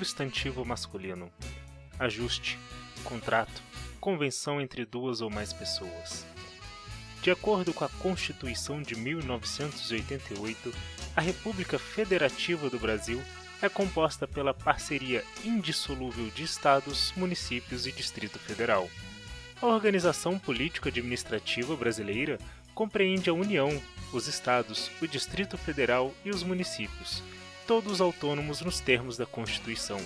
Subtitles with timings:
[0.00, 1.30] Substantivo masculino.
[1.98, 2.58] Ajuste.
[3.04, 3.62] Contrato.
[4.00, 6.24] Convenção entre duas ou mais pessoas.
[7.20, 10.72] De acordo com a Constituição de 1988,
[11.14, 13.22] a República Federativa do Brasil
[13.60, 18.88] é composta pela parceria indissolúvel de estados, municípios e Distrito Federal.
[19.60, 22.38] A organização político-administrativa brasileira
[22.74, 23.68] compreende a União,
[24.14, 27.22] os estados, o Distrito Federal e os municípios,
[27.70, 30.00] todos autônomos nos termos da Constituição.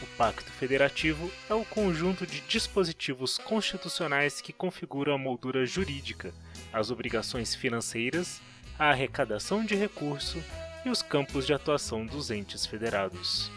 [0.00, 6.32] O Pacto Federativo é o conjunto de dispositivos constitucionais que configuram a moldura jurídica,
[6.72, 8.40] as obrigações financeiras,
[8.78, 10.42] a arrecadação de recurso
[10.82, 13.50] e os campos de atuação dos entes federados.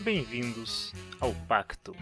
[0.00, 1.94] Bem-vindos ao Pacto.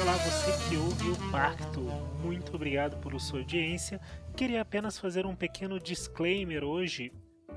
[0.00, 1.80] Olá, você que ouve o Pacto,
[2.24, 4.00] muito obrigado por sua audiência.
[4.34, 7.12] Queria apenas fazer um pequeno disclaimer hoje.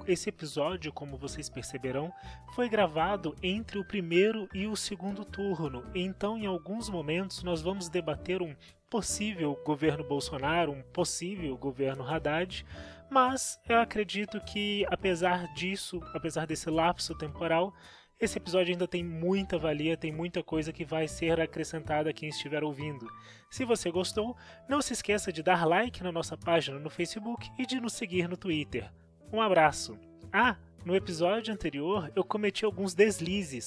[0.07, 2.11] Esse episódio, como vocês perceberão,
[2.55, 7.87] foi gravado entre o primeiro e o segundo turno, então em alguns momentos nós vamos
[7.87, 8.55] debater um
[8.89, 12.65] possível governo Bolsonaro, um possível governo Haddad,
[13.09, 17.73] mas eu acredito que, apesar disso, apesar desse lapso temporal,
[18.19, 22.29] esse episódio ainda tem muita valia, tem muita coisa que vai ser acrescentada a quem
[22.29, 23.07] estiver ouvindo.
[23.49, 24.37] Se você gostou,
[24.69, 28.27] não se esqueça de dar like na nossa página no Facebook e de nos seguir
[28.27, 28.91] no Twitter.
[29.33, 29.97] Um abraço!
[30.31, 33.65] Ah, no episódio anterior eu cometi alguns deslizes.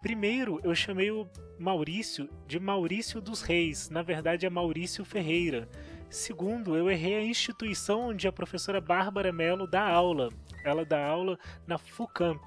[0.00, 5.68] Primeiro, eu chamei o Maurício de Maurício dos Reis, na verdade é Maurício Ferreira.
[6.08, 10.28] Segundo, eu errei a instituição onde a professora Bárbara Mello dá aula.
[10.64, 12.40] Ela dá aula na FUCAMP.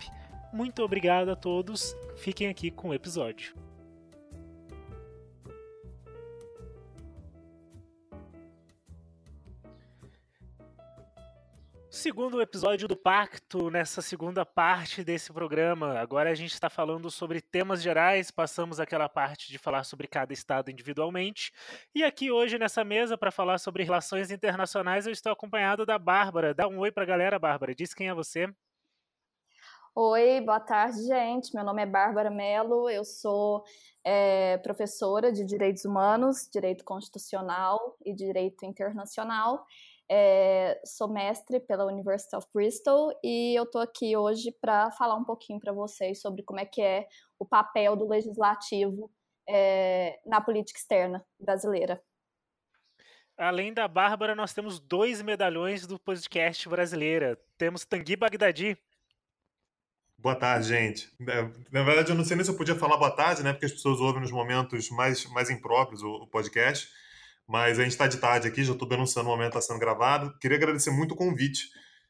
[0.53, 1.95] Muito obrigado a todos.
[2.15, 3.53] Fiquem aqui com o episódio.
[11.93, 15.99] Segundo episódio do Pacto, nessa segunda parte desse programa.
[15.99, 20.33] Agora a gente está falando sobre temas gerais, passamos aquela parte de falar sobre cada
[20.33, 21.53] estado individualmente.
[21.93, 26.51] E aqui hoje nessa mesa, para falar sobre relações internacionais, eu estou acompanhado da Bárbara.
[26.51, 27.75] Dá um oi para a galera, Bárbara.
[27.75, 28.51] Diz quem é você.
[29.95, 31.53] Oi, boa tarde, gente.
[31.53, 33.63] Meu nome é Bárbara Mello, eu sou
[34.03, 39.63] é, professora de Direitos Humanos, Direito Constitucional e Direito Internacional.
[40.09, 45.23] É, sou mestre pela University of Bristol e eu estou aqui hoje para falar um
[45.23, 47.07] pouquinho para vocês sobre como é que é
[47.39, 49.09] o papel do legislativo
[49.47, 52.01] é, na política externa brasileira.
[53.37, 57.39] Além da Bárbara, nós temos dois medalhões do podcast brasileira.
[57.57, 58.77] Temos Tanguy Bagdadi.
[60.17, 61.11] Boa tarde, gente.
[61.27, 61.41] É,
[61.71, 63.51] na verdade, eu não sei nem se eu podia falar boa tarde, né?
[63.51, 66.89] Porque as pessoas ouvem nos momentos mais, mais impróprios o, o podcast.
[67.47, 70.33] Mas a gente está de tarde aqui, já estou denunciando o momento está sendo gravado.
[70.39, 71.67] Queria agradecer muito o convite.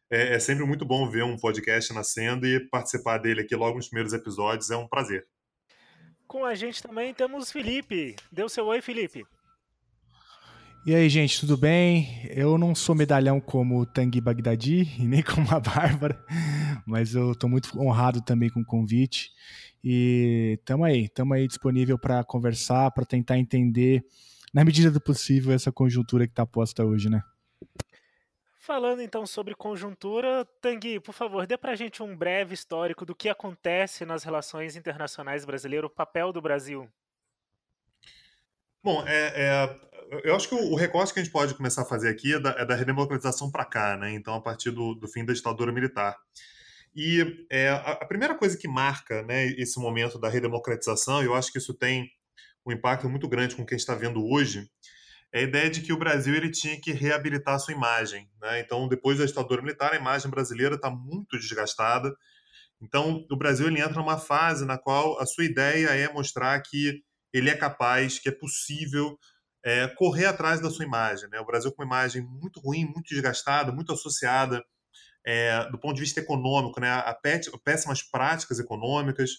[0.10, 3.88] É, é, sempre muito bom ver um podcast nascendo e participar dele aqui logo nos
[3.88, 4.70] primeiros episódios.
[4.70, 5.26] É um prazer.
[6.28, 8.16] Com a gente também temos Felipe.
[8.32, 9.26] Deu seu oi, Felipe.
[10.86, 12.28] E aí, gente, tudo bem?
[12.30, 16.22] Eu não sou medalhão como o Tanguy Bagdadi e nem como a Bárbara,
[16.86, 19.32] mas eu estou muito honrado também com o convite.
[19.82, 24.04] E estamos aí, estamos aí disponível para conversar, para tentar entender
[24.54, 27.24] na medida do possível, essa conjuntura que está posta hoje, né?
[28.60, 33.14] Falando então sobre conjuntura, Tanguy, por favor, dê para a gente um breve histórico do
[33.14, 36.88] que acontece nas relações internacionais brasileiras, o papel do Brasil.
[38.82, 39.80] Bom, é, é,
[40.24, 42.40] eu acho que o, o, recorte que a gente pode começar a fazer aqui é
[42.40, 44.14] da, é da redemocratização para cá, né?
[44.14, 46.18] Então, a partir do, do, fim da ditadura militar.
[46.96, 51.34] E é, a, a, primeira coisa que marca né, esse momento da redemocratização, e eu
[51.34, 52.10] acho que isso tem
[52.66, 54.70] um impacto muito grande com o que a gente está vendo hoje,
[55.34, 58.30] é a ideia de que o Brasil ele tinha que reabilitar a sua imagem.
[58.40, 58.60] Né?
[58.60, 62.16] Então, depois da ditadura militar, a imagem brasileira está muito desgastada.
[62.80, 67.02] Então, o Brasil ele entra numa fase na qual a sua ideia é mostrar que
[67.34, 69.18] ele é capaz, que é possível
[69.64, 71.28] é, correr atrás da sua imagem.
[71.30, 71.40] Né?
[71.40, 74.64] O Brasil com uma imagem muito ruim, muito desgastada, muito associada
[75.26, 76.92] é, do ponto de vista econômico, né?
[76.92, 77.18] a,
[77.64, 79.32] péssimas práticas econômicas,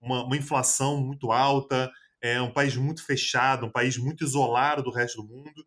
[0.00, 1.90] uma, uma inflação muito alta,
[2.26, 5.66] é um país muito fechado, um país muito isolado do resto do mundo.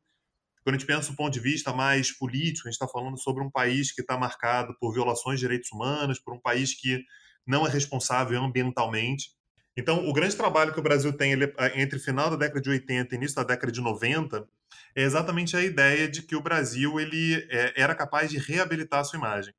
[0.64, 3.44] Quando a gente pensa do ponto de vista mais político, a gente está falando sobre
[3.44, 7.04] um país que está marcado por violações de direitos humanos, por um país que
[7.48, 9.32] não é responsável ambientalmente.
[9.76, 13.16] Então, o grande trabalho que o Brasil tem ele, entre final da década de 80
[13.16, 14.46] e início da década de 90
[14.96, 19.04] é exatamente a ideia de que o Brasil ele é, era capaz de reabilitar a
[19.04, 19.54] sua imagem.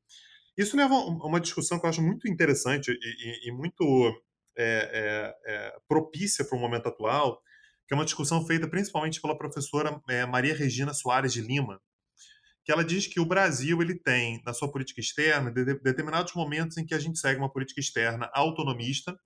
[0.57, 4.13] Isso leva a uma discussão que eu acho muito interessante e, e, e muito
[4.57, 7.41] é, é, é, propícia para o momento atual,
[7.87, 11.81] que é uma discussão feita principalmente pela professora é, Maria Regina Soares de Lima,
[12.65, 16.35] que ela diz que o Brasil ele tem na sua política externa de, de, determinados
[16.35, 19.17] momentos em que a gente segue uma política externa autonomista,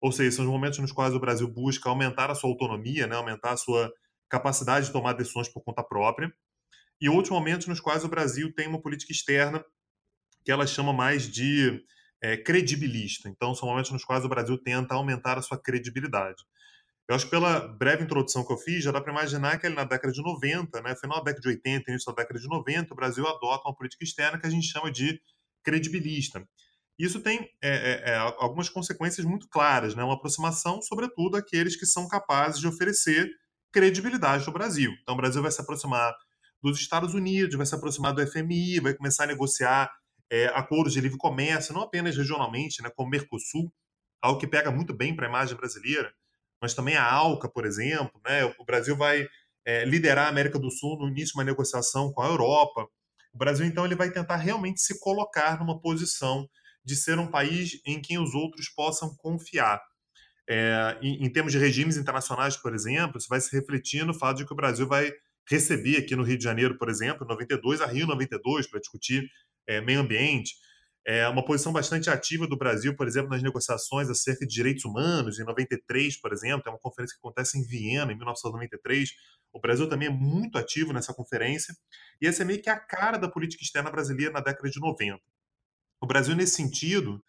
[0.00, 3.16] ou seja, são os momentos nos quais o Brasil busca aumentar a sua autonomia, né,
[3.16, 3.92] aumentar a sua
[4.28, 6.32] capacidade de tomar decisões por conta própria,
[7.00, 9.64] e outros momentos nos quais o Brasil tem uma política externa
[10.44, 11.82] que ela chama mais de
[12.22, 13.28] é, credibilista.
[13.28, 16.42] Então, são momentos nos quais o Brasil tenta aumentar a sua credibilidade.
[17.08, 19.74] Eu acho que pela breve introdução que eu fiz, já dá para imaginar que ali
[19.74, 22.92] na década de 90, né, final da década de 80, início da década de 90,
[22.92, 25.20] o Brasil adota uma política externa que a gente chama de
[25.64, 26.46] credibilista.
[26.96, 30.04] Isso tem é, é, é algumas consequências muito claras, né?
[30.04, 33.28] uma aproximação, sobretudo, àqueles que são capazes de oferecer
[33.72, 34.92] credibilidade ao Brasil.
[35.02, 36.14] Então, o Brasil vai se aproximar
[36.62, 39.90] dos Estados Unidos, vai se aproximar do FMI, vai começar a negociar
[40.30, 43.72] é, acordos de livre comércio, não apenas regionalmente, né, como o Mercosul,
[44.22, 46.12] algo que pega muito bem para a imagem brasileira,
[46.60, 48.20] mas também a ALCA, por exemplo.
[48.24, 48.44] Né?
[48.58, 49.26] O Brasil vai
[49.64, 52.86] é, liderar a América do Sul no início de uma negociação com a Europa.
[53.32, 56.48] O Brasil, então, ele vai tentar realmente se colocar numa posição
[56.84, 59.80] de ser um país em quem os outros possam confiar.
[60.48, 64.38] É, em, em, termos de regimes internacionais, por exemplo, isso vai se refletir no fato
[64.38, 65.12] de que o Brasil vai
[65.48, 69.28] receber aqui no Rio de Janeiro, por exemplo, em 92, a Rio 92, para discutir
[69.70, 70.56] é, meio ambiente.
[71.06, 75.38] É uma posição bastante ativa do Brasil, por exemplo, nas negociações acerca de direitos humanos,
[75.38, 79.10] em 93, por exemplo, é uma conferência que acontece em Viena, em 1993.
[79.52, 81.74] O Brasil também é muito ativo nessa conferência,
[82.20, 85.20] e essa é meio que a cara da política externa brasileira na década de 90.
[86.02, 87.22] O Brasil, nesse sentido,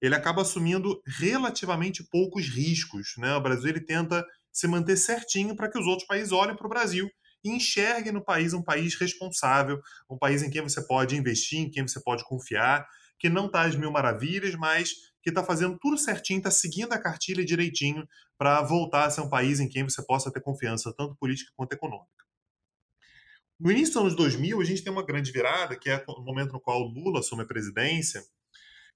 [0.00, 3.14] ele acaba assumindo relativamente poucos riscos.
[3.18, 3.34] Né?
[3.34, 6.70] O Brasil ele tenta se manter certinho para que os outros países olhem para o
[6.70, 7.10] Brasil
[7.44, 9.80] e enxerguem no país um país responsável,
[10.10, 12.86] um país em quem você pode investir, em quem você pode confiar
[13.18, 16.98] que não está às mil maravilhas, mas que está fazendo tudo certinho, está seguindo a
[16.98, 18.06] cartilha direitinho
[18.38, 21.72] para voltar a ser um país em quem você possa ter confiança, tanto política quanto
[21.72, 22.08] econômica.
[23.58, 26.52] No início dos anos 2000, a gente tem uma grande virada, que é o momento
[26.52, 28.22] no qual Lula assume a presidência,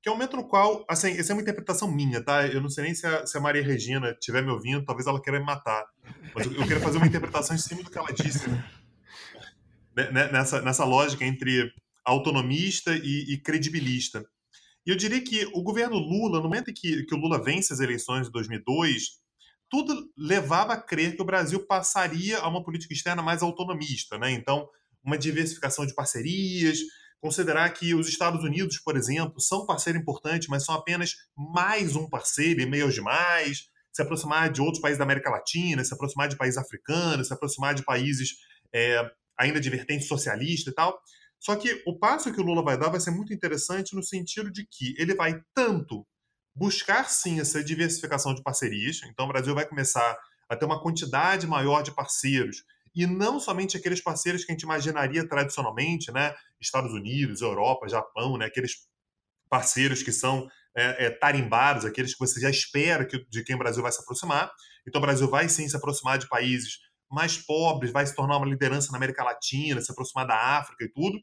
[0.02, 2.44] que é o momento no qual, assim, essa é uma interpretação minha, tá?
[2.46, 5.22] Eu não sei nem se a, se a Maria Regina estiver me ouvindo, talvez ela
[5.22, 5.86] queira me matar,
[6.34, 8.68] mas eu, eu queria fazer uma interpretação em cima do que ela disse, né?
[10.32, 11.72] nessa, nessa lógica entre
[12.04, 14.26] autonomista e, e credibilista.
[14.84, 17.72] E eu diria que o governo Lula, no momento em que, que o Lula vence
[17.72, 19.20] as eleições de 2002,
[19.70, 24.32] tudo levava a crer que o Brasil passaria a uma política externa mais autonomista, né?
[24.32, 24.68] Então,
[25.02, 26.80] uma diversificação de parcerias,
[27.22, 32.08] considerar que os Estados Unidos, por exemplo, são parceiro importante, mas são apenas mais um
[32.08, 36.36] parceiro e meio demais, se aproximar de outros países da América Latina, se aproximar de
[36.36, 38.30] países africanos, se aproximar de países
[38.74, 39.08] é,
[39.38, 41.00] ainda de vertente socialista e tal.
[41.38, 44.50] Só que o passo que o Lula vai dar vai ser muito interessante no sentido
[44.50, 46.04] de que ele vai tanto
[46.52, 50.18] buscar sim essa diversificação de parcerias, então o Brasil vai começar
[50.48, 54.62] a ter uma quantidade maior de parceiros e não somente aqueles parceiros que a gente
[54.62, 58.86] imaginaria tradicionalmente, né, Estados Unidos, Europa, Japão, né, aqueles
[59.48, 63.58] parceiros que são é, é, tarimbados, aqueles que você já espera que, de quem o
[63.58, 64.50] Brasil vai se aproximar.
[64.86, 66.78] Então o Brasil vai sim se aproximar de países
[67.10, 70.88] mais pobres, vai se tornar uma liderança na América Latina, se aproximar da África e
[70.88, 71.18] tudo.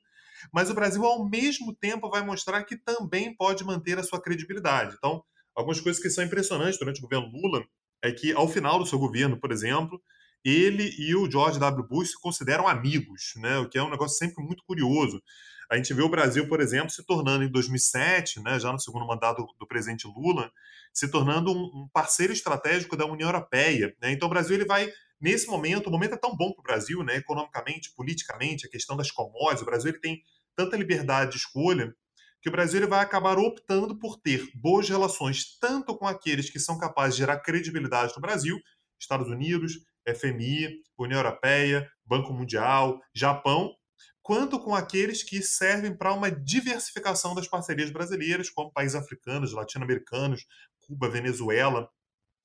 [0.54, 4.96] Mas o Brasil, ao mesmo tempo, vai mostrar que também pode manter a sua credibilidade.
[4.98, 5.24] Então,
[5.56, 7.66] algumas coisas que são impressionantes durante o governo Lula
[8.02, 10.00] é que, ao final do seu governo, por exemplo,
[10.44, 11.88] ele e o George W.
[11.88, 13.58] Bush se consideram amigos, né?
[13.58, 15.22] o que é um negócio sempre muito curioso.
[15.70, 19.06] A gente vê o Brasil, por exemplo, se tornando em 2007, né, já no segundo
[19.06, 20.52] mandato do presidente Lula,
[20.92, 23.96] se tornando um, parceiro estratégico da União Europeia.
[24.02, 24.12] Né?
[24.12, 24.92] Então, o Brasil ele vai
[25.22, 28.98] nesse momento, o momento é tão bom para o Brasil, né, economicamente, politicamente, a questão
[28.98, 30.24] das commodities, o Brasil ele tem
[30.56, 31.94] tanta liberdade de escolha
[32.42, 36.58] que o Brasil ele vai acabar optando por ter boas relações tanto com aqueles que
[36.58, 38.58] são capazes de gerar credibilidade no Brasil,
[38.98, 39.74] Estados Unidos,
[40.08, 43.74] FMI, União Europeia, Banco Mundial, Japão,
[44.22, 50.46] quanto com aqueles que servem para uma diversificação das parcerias brasileiras, como países africanos, latino-americanos,
[50.80, 51.90] Cuba, Venezuela,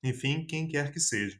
[0.03, 1.39] enfim, quem quer que seja.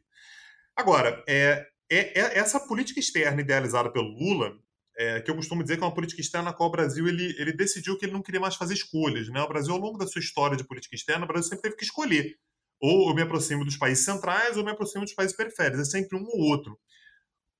[0.76, 4.56] Agora, é, é, é, essa política externa idealizada pelo Lula,
[4.98, 7.34] é, que eu costumo dizer que é uma política externa na qual o Brasil ele,
[7.38, 9.28] ele decidiu que ele não queria mais fazer escolhas.
[9.28, 9.40] Né?
[9.40, 11.84] O Brasil, ao longo da sua história de política externa, o Brasil sempre teve que
[11.84, 12.36] escolher.
[12.80, 15.80] Ou eu me aproximo dos países centrais ou eu me aproximo dos países periféricos.
[15.80, 16.78] É sempre um ou outro.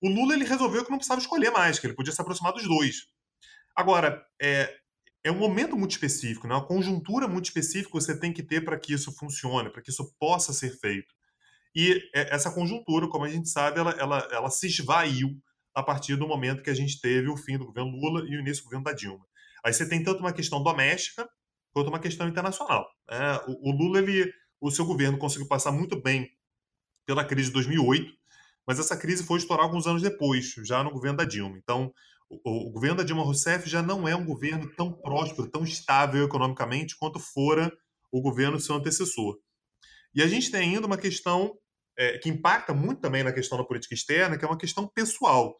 [0.02, 2.64] O Lula ele resolveu que não precisava escolher mais, que ele podia se aproximar dos
[2.64, 3.06] dois.
[3.74, 4.74] Agora, é,
[5.24, 6.54] é um momento muito específico, né?
[6.54, 9.90] uma conjuntura muito específica que você tem que ter para que isso funcione, para que
[9.90, 11.14] isso possa ser feito.
[11.74, 15.30] E é, essa conjuntura, como a gente sabe, ela, ela, ela se esvaiu
[15.74, 18.40] a partir do momento que a gente teve o fim do governo Lula e o
[18.40, 19.26] início do governo da Dilma.
[19.64, 21.28] Aí você tem tanto uma questão doméstica
[21.72, 22.88] quanto uma questão internacional.
[23.10, 23.40] Né?
[23.46, 26.30] O, o, Lula, ele, o seu governo conseguiu passar muito bem
[27.06, 28.12] pela crise de 2008,
[28.66, 31.56] mas essa crise foi estourar alguns anos depois, já no governo da Dilma.
[31.56, 31.92] Então,
[32.28, 36.24] o, o, governo da Dilma Rousseff já não é um governo tão próspero, tão estável
[36.24, 37.72] economicamente quanto fora
[38.10, 39.38] o governo seu antecessor.
[40.14, 41.56] E a gente tem ainda uma questão
[41.96, 45.56] é, que impacta muito também na questão da política externa, que é uma questão pessoal.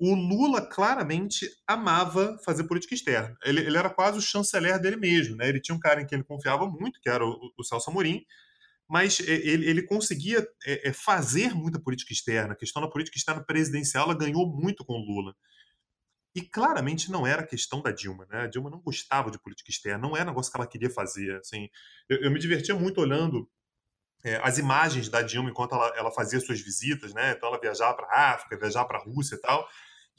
[0.00, 3.36] O Lula claramente amava fazer política externa.
[3.44, 5.36] Ele, ele era quase o chanceler dele mesmo.
[5.36, 5.46] Né?
[5.46, 8.24] Ele tinha um cara em quem ele confiava muito, que era o, o Celso Amorim,
[8.88, 12.54] mas ele, ele conseguia é, é, fazer muita política externa.
[12.54, 15.34] A questão da política externa presidencial ela ganhou muito com o Lula.
[16.34, 18.42] E claramente não era questão da Dilma, né?
[18.42, 21.36] A Dilma não gostava de política externa, não era negócio que ela queria fazer.
[21.36, 21.68] Assim,
[22.08, 23.50] eu, eu me divertia muito olhando
[24.24, 27.32] é, as imagens da Dilma enquanto ela, ela fazia suas visitas, né?
[27.32, 29.68] Então ela viajava para a África, viajava para a Rússia e tal.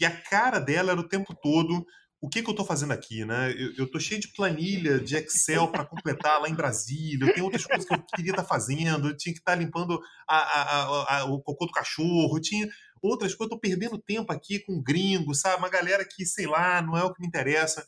[0.01, 1.86] E a cara dela era o tempo todo
[2.20, 3.51] o que, que eu estou fazendo aqui, né?
[3.77, 7.65] Eu, estou cheio de planilha, de Excel para completar lá em Brasília, eu tenho outras
[7.65, 11.17] coisas que eu queria estar tá fazendo, eu tinha que estar tá limpando a, a,
[11.20, 12.67] a, o cocô do cachorro, eu tinha
[13.00, 15.58] outras coisas, eu estou perdendo tempo aqui com gringo, sabe?
[15.58, 17.86] Uma galera que, sei lá, não é o que me interessa.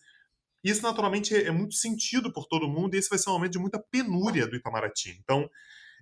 [0.63, 3.53] Isso, naturalmente, é, é muito sentido por todo mundo e esse vai ser um momento
[3.53, 5.19] de muita penúria do Itamaraty.
[5.23, 5.49] Então,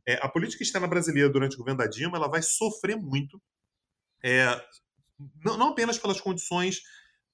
[0.06, 3.42] é, a política externa brasileira durante o governo da Dilma ela vai sofrer muito,
[4.24, 4.62] é,
[5.44, 6.82] não, não, apenas pelas condições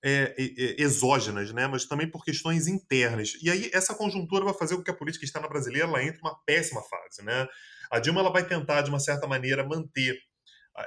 [0.03, 0.35] é,
[0.77, 3.33] exógenas, né, mas também por questões internas.
[3.41, 6.35] E aí essa conjuntura vai fazer com que a política externa brasileira ela entre uma
[6.45, 7.23] péssima fase.
[7.23, 7.47] Né?
[7.91, 10.17] A Dilma ela vai tentar, de uma certa maneira, manter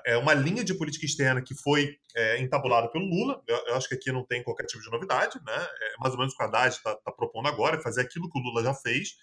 [0.06, 3.42] é, uma linha de política externa que foi é, entabulada pelo Lula.
[3.46, 5.56] Eu, eu, acho que aqui não tem qualquer tipo de novidade, né?
[5.56, 8.30] É mais ou menos o que o Haddad está tá propondo agora, é fazer aquilo
[8.30, 9.16] que o Lula já fez,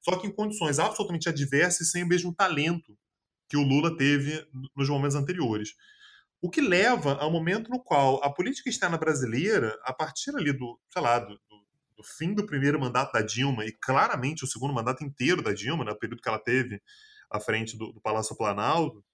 [0.00, 2.96] só que em condições absolutamente adversas e sem o mesmo talento
[3.48, 4.46] que o Lula teve
[4.76, 5.70] nos momentos anteriores.
[6.40, 10.80] O que leva ao momento no qual a política externa brasileira, a partir ali do,
[10.90, 11.38] sei lá, do,
[12.00, 15.84] do fim do primeiro mandato da Dilma e claramente o segundo mandato inteiro da Dilma,
[15.84, 16.80] né, o período que ela teve
[17.30, 19.04] à frente do, do Palácio Planalto,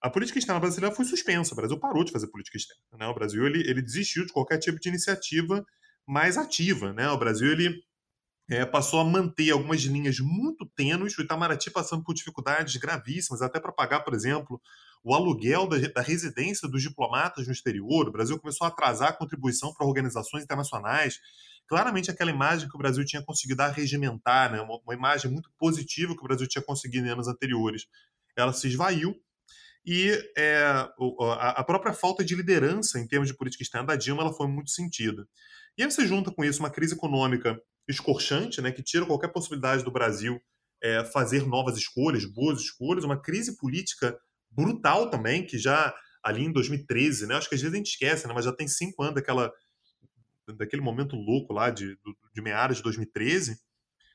[0.00, 1.54] a política externa brasileira foi suspensa.
[1.54, 2.82] O Brasil parou de fazer política externa.
[2.98, 3.06] Né?
[3.06, 5.64] O Brasil ele, ele desistiu de qualquer tipo de iniciativa
[6.06, 6.92] mais ativa.
[6.92, 7.08] Né?
[7.08, 7.80] O Brasil ele
[8.50, 13.60] é, passou a manter algumas linhas muito tênues, o Itamaraty passando por dificuldades gravíssimas, até
[13.60, 14.60] para pagar, por exemplo,
[15.04, 18.08] o aluguel da, da, residência dos diplomatas no exterior.
[18.08, 21.18] O Brasil começou a atrasar a contribuição para organizações internacionais.
[21.66, 26.14] Claramente, aquela imagem que o Brasil tinha conseguido regimentar, né, uma, uma imagem muito positiva
[26.14, 27.86] que o Brasil tinha conseguido em anos anteriores,
[28.36, 29.14] ela se esvaiu.
[29.84, 30.64] E é,
[31.40, 34.70] a própria falta de liderança em termos de política externa da Dilma ela foi muito
[34.70, 35.26] sentida.
[35.76, 39.82] E aí você junta com isso uma crise econômica escorchante, né, que tira qualquer possibilidade
[39.82, 40.40] do Brasil
[40.80, 44.16] é, fazer novas escolhas, boas escolhas, uma crise política
[44.52, 48.28] brutal também, que já ali em 2013, né, acho que às vezes a gente esquece,
[48.28, 49.52] né, mas já tem cinco anos daquela,
[50.56, 51.96] daquele momento louco lá de,
[52.32, 53.58] de meados de 2013,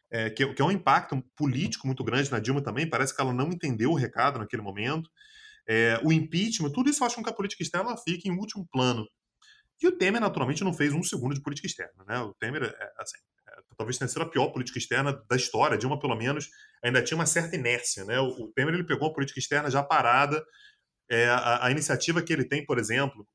[0.10, 3.34] é, que, que, é um impacto político muito grande na Dilma também, parece que ela
[3.34, 5.10] não entendeu o recado naquele momento.
[5.68, 9.06] É, o impeachment, tudo isso faz com que a política externa fique em último plano.
[9.82, 12.06] E o Temer, naturalmente, não fez um segundo de política externa.
[12.08, 12.20] Né?
[12.20, 13.18] O Temer, é, assim,
[13.78, 15.78] talvez tenha sido a pior política externa da história.
[15.78, 16.50] Dilma, pelo menos,
[16.84, 18.04] ainda tinha uma certa inércia.
[18.06, 18.20] Né?
[18.20, 20.44] O, Temer ele pegou a política externa já parada.
[21.10, 23.26] É, a, a, iniciativa que ele tem, por exemplo,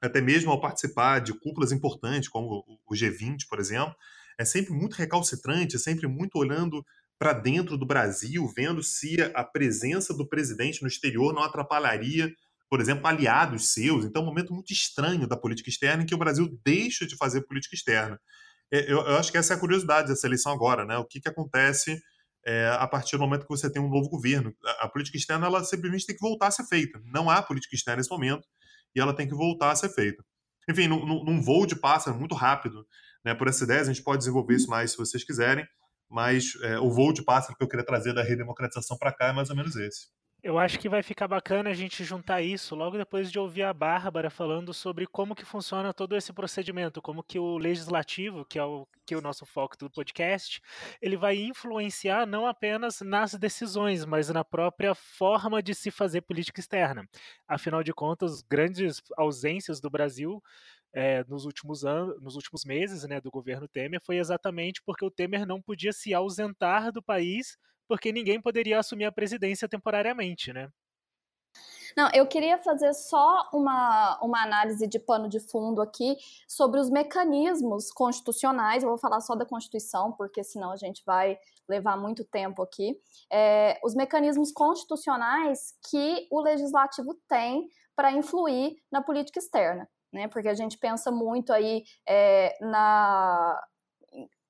[0.00, 3.94] até mesmo ao participar de cúpulas importantes, como o, o G20, por exemplo,
[4.38, 6.84] é sempre muito recalcitrante, é sempre muito olhando
[7.18, 12.32] para dentro do Brasil, vendo se a presença do presidente no exterior não atrapalharia,
[12.70, 14.06] por exemplo, aliados seus.
[14.06, 17.16] Então, é um momento muito estranho da política externa em que o Brasil deixa de
[17.16, 18.18] fazer política externa.
[18.72, 20.96] É, eu, eu, acho que essa é a curiosidade dessa eleição agora, né?
[20.96, 22.00] O que, que acontece
[22.44, 24.54] é, a partir do momento que você tem um novo governo.
[24.64, 27.00] A, a, política externa, ela simplesmente tem que voltar a ser feita.
[27.04, 28.46] Não há política externa nesse momento
[28.94, 30.24] e ela tem que voltar a ser feita.
[30.68, 32.86] Enfim, num, num voo de pássaro muito rápido,
[33.24, 35.66] né, por essa ideia, a gente pode desenvolver isso mais se vocês quiserem,
[36.08, 39.32] mas é, o voo de pássaro que eu queria trazer da redemocratização para cá é
[39.32, 40.08] mais ou menos esse.
[40.42, 43.74] Eu acho que vai ficar bacana a gente juntar isso logo depois de ouvir a
[43.74, 48.64] Bárbara falando sobre como que funciona todo esse procedimento, como que o legislativo, que é
[48.64, 50.62] o, que é o nosso foco do podcast,
[51.02, 56.58] ele vai influenciar não apenas nas decisões, mas na própria forma de se fazer política
[56.58, 57.06] externa.
[57.46, 60.42] Afinal de contas, grandes ausências do Brasil
[60.90, 65.10] é, nos últimos anos, nos últimos meses, né, do governo Temer, foi exatamente porque o
[65.10, 67.58] Temer não podia se ausentar do país
[67.90, 70.70] porque ninguém poderia assumir a presidência temporariamente, né?
[71.96, 76.16] Não, eu queria fazer só uma, uma análise de pano de fundo aqui
[76.46, 78.84] sobre os mecanismos constitucionais.
[78.84, 81.36] Eu vou falar só da Constituição, porque senão a gente vai
[81.68, 82.96] levar muito tempo aqui.
[83.28, 89.88] É, os mecanismos constitucionais que o legislativo tem para influir na política externa.
[90.12, 93.60] Né, porque a gente pensa muito aí é, na,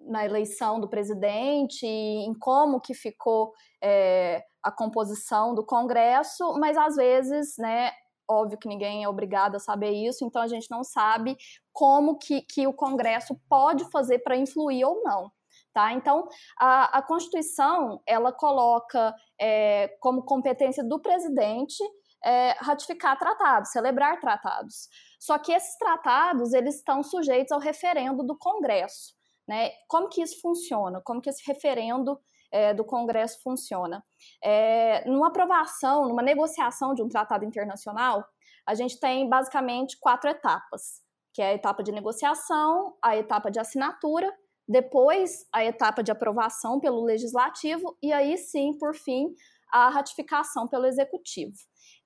[0.00, 3.52] na eleição do presidente, em como que ficou
[3.82, 7.92] é, a composição do Congresso, mas às vezes, né,
[8.28, 11.36] óbvio que ninguém é obrigado a saber isso, então a gente não sabe
[11.72, 15.30] como que, que o Congresso pode fazer para influir ou não.
[15.72, 15.92] Tá?
[15.92, 16.26] Então,
[16.58, 21.82] a, a Constituição ela coloca é, como competência do presidente
[22.24, 24.88] é, ratificar tratados, celebrar tratados.
[25.18, 29.19] Só que esses tratados eles estão sujeitos ao referendo do Congresso.
[29.50, 29.72] Né?
[29.88, 31.00] Como que isso funciona?
[31.00, 32.16] Como que esse referendo
[32.52, 34.00] é, do Congresso funciona?
[34.40, 38.24] É, numa aprovação, numa negociação de um tratado internacional,
[38.64, 41.02] a gente tem basicamente quatro etapas,
[41.34, 44.32] que é a etapa de negociação, a etapa de assinatura
[44.68, 49.34] depois a etapa de aprovação pelo legislativo e aí sim, por fim,
[49.72, 51.56] a ratificação pelo executivo.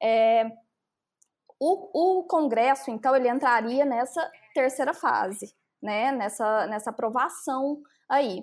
[0.03, 0.47] É,
[1.61, 8.43] o, o Congresso, então, ele entraria nessa terceira fase, né, nessa, nessa aprovação aí.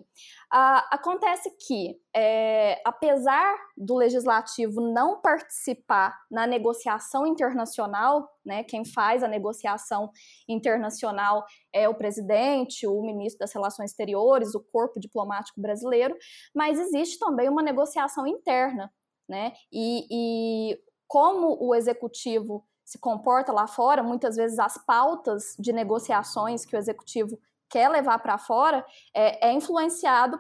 [0.52, 9.24] Ah, acontece que, é, apesar do legislativo não participar na negociação internacional, né, quem faz
[9.24, 10.12] a negociação
[10.48, 11.44] internacional
[11.74, 16.16] é o presidente, o ministro das Relações Exteriores, o corpo diplomático brasileiro,
[16.54, 18.92] mas existe também uma negociação interna,
[19.28, 25.72] né, e, e como o executivo se comporta lá fora, muitas vezes as pautas de
[25.72, 30.38] negociações que o executivo quer levar para fora é, é influenciado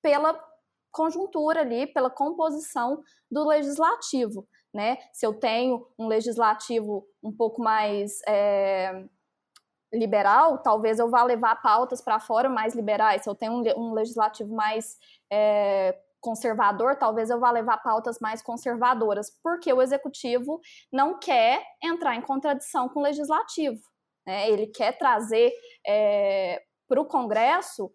[0.00, 0.40] pela
[0.92, 4.98] conjuntura ali, pela composição do legislativo, né?
[5.12, 9.04] Se eu tenho um legislativo um pouco mais é,
[9.92, 13.24] liberal, talvez eu vá levar pautas para fora mais liberais.
[13.24, 14.96] Se eu tenho um, um legislativo mais
[15.28, 20.58] é, conservador, talvez eu vá levar pautas mais conservadoras, porque o executivo
[20.90, 23.80] não quer entrar em contradição com o legislativo.
[24.26, 24.48] Né?
[24.50, 25.52] Ele quer trazer
[25.86, 27.92] é, para o Congresso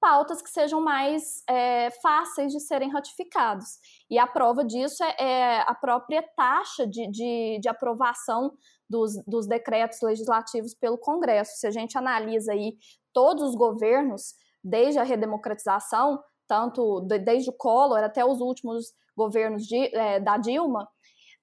[0.00, 3.66] pautas que sejam mais é, fáceis de serem ratificados.
[4.10, 8.52] E a prova disso é, é a própria taxa de, de, de aprovação
[8.88, 11.56] dos, dos, decretos legislativos pelo Congresso.
[11.56, 12.76] Se a gente analisa aí
[13.12, 19.64] todos os governos, desde a redemocratização, tanto de, desde o Collor até os últimos governos
[19.64, 20.88] de, é, da Dilma,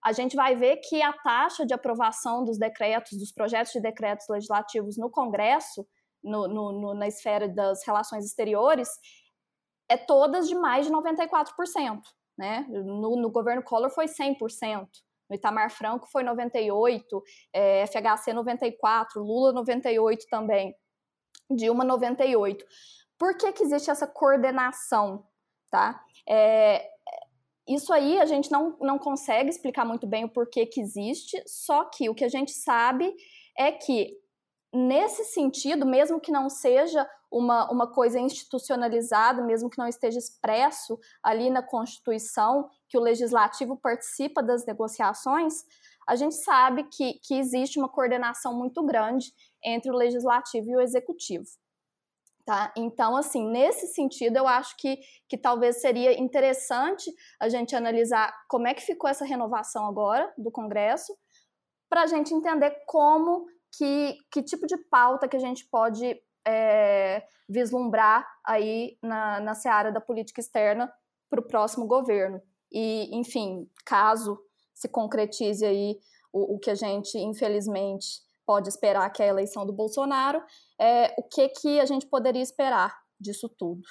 [0.04, 4.28] a gente vai ver que a taxa de aprovação dos decretos, dos projetos de decretos
[4.30, 5.86] legislativos no Congresso,
[6.24, 8.90] no, no, no, na esfera das relações exteriores,
[9.90, 12.02] é todas de mais de 94%.
[12.38, 12.66] Né?
[12.70, 14.88] No, no governo Collor foi 100%.
[15.30, 20.76] No Itamar Franco foi 98, é, FHC 94, Lula 98 também,
[21.50, 22.64] Dilma 98.
[23.18, 25.26] Por que, que existe essa coordenação?
[25.70, 26.02] Tá?
[26.28, 26.90] É,
[27.68, 31.86] isso aí a gente não, não consegue explicar muito bem o porquê que existe, só
[31.86, 33.16] que o que a gente sabe
[33.58, 34.18] é que,
[34.74, 41.00] nesse sentido, mesmo que não seja uma, uma coisa institucionalizada, mesmo que não esteja expresso
[41.24, 45.64] ali na Constituição, que o legislativo participa das negociações,
[46.08, 50.82] a gente sabe que, que existe uma coordenação muito grande entre o legislativo e o
[50.82, 51.46] executivo.
[52.46, 52.72] Tá?
[52.78, 58.68] Então, assim, nesse sentido, eu acho que, que talvez seria interessante a gente analisar como
[58.68, 61.18] é que ficou essa renovação agora do Congresso,
[61.90, 67.24] para a gente entender como que, que tipo de pauta que a gente pode é,
[67.50, 70.94] vislumbrar aí na, na seara da política externa
[71.30, 72.40] para o próximo governo.
[72.72, 74.40] E, enfim, caso
[74.72, 75.98] se concretize aí
[76.32, 80.42] o, o que a gente, infelizmente, pode esperar que é a eleição do Bolsonaro,
[80.80, 83.84] é, o que, que a gente poderia esperar disso tudo.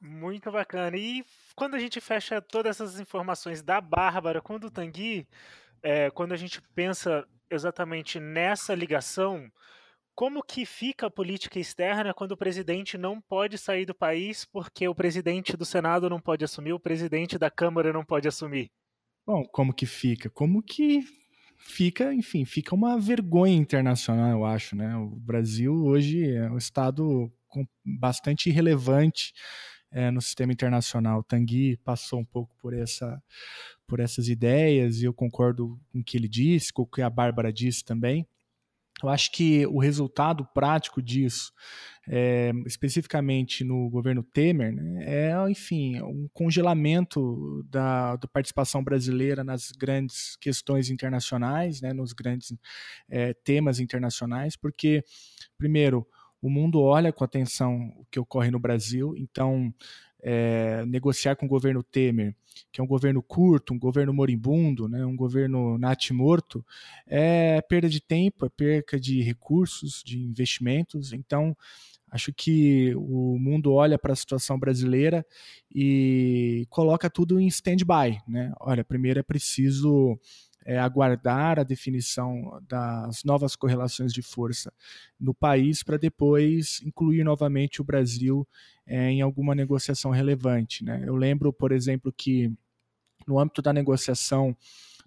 [0.00, 0.96] Muito bacana.
[0.96, 5.26] E quando a gente fecha todas essas informações da Bárbara com o do Tanguy,
[5.82, 9.50] é, quando a gente pensa exatamente nessa ligação,
[10.14, 14.88] como que fica a política externa quando o presidente não pode sair do país porque
[14.88, 18.70] o presidente do Senado não pode assumir, o presidente da Câmara não pode assumir?
[19.26, 20.30] Bom, como que fica?
[20.30, 21.04] Como que
[21.58, 24.96] fica, enfim, fica uma vergonha internacional, eu acho, né?
[24.96, 27.32] O Brasil hoje é um estado
[27.84, 29.32] bastante irrelevante
[29.90, 31.20] é, no sistema internacional.
[31.20, 33.22] O Tanguy passou um pouco por essa
[33.86, 37.08] por essas ideias e eu concordo com o que ele disse, com o que a
[37.08, 38.26] Bárbara disse também.
[39.02, 41.52] Eu acho que o resultado prático disso,
[42.08, 49.70] é, especificamente no governo Temer, né, é, enfim, um congelamento da, da, participação brasileira nas
[49.72, 52.54] grandes questões internacionais, né, nos grandes
[53.08, 55.04] é, temas internacionais, porque,
[55.58, 56.06] primeiro,
[56.40, 59.74] o mundo olha com atenção o que ocorre no Brasil, então
[60.28, 62.34] é, negociar com o governo Temer,
[62.72, 66.66] que é um governo curto, um governo moribundo, né, um governo natimorto,
[67.06, 71.12] é perda de tempo, é perca de recursos, de investimentos.
[71.12, 71.56] Então,
[72.10, 75.24] acho que o mundo olha para a situação brasileira
[75.72, 78.18] e coloca tudo em stand-by.
[78.26, 78.52] Né?
[78.58, 80.18] Olha, primeiro é preciso
[80.66, 84.72] é, aguardar a definição das novas correlações de força
[85.18, 88.46] no país para depois incluir novamente o Brasil
[88.84, 90.84] é, em alguma negociação relevante.
[90.84, 91.04] Né?
[91.06, 92.52] Eu lembro, por exemplo, que
[93.26, 94.56] no âmbito da negociação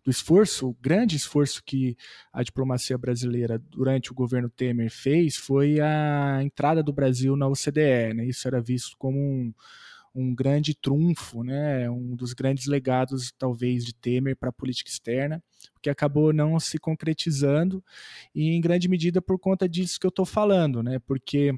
[0.01, 1.97] do esforço, o grande esforço que
[2.31, 8.13] a diplomacia brasileira durante o governo Temer fez foi a entrada do Brasil na OCDE.
[8.15, 8.25] Né?
[8.25, 9.53] Isso era visto como um,
[10.15, 11.89] um grande trunfo, né?
[11.89, 15.43] um dos grandes legados, talvez, de Temer para a política externa,
[15.81, 17.83] que acabou não se concretizando,
[18.33, 20.99] e em grande medida por conta disso que eu estou falando, né?
[20.99, 21.53] porque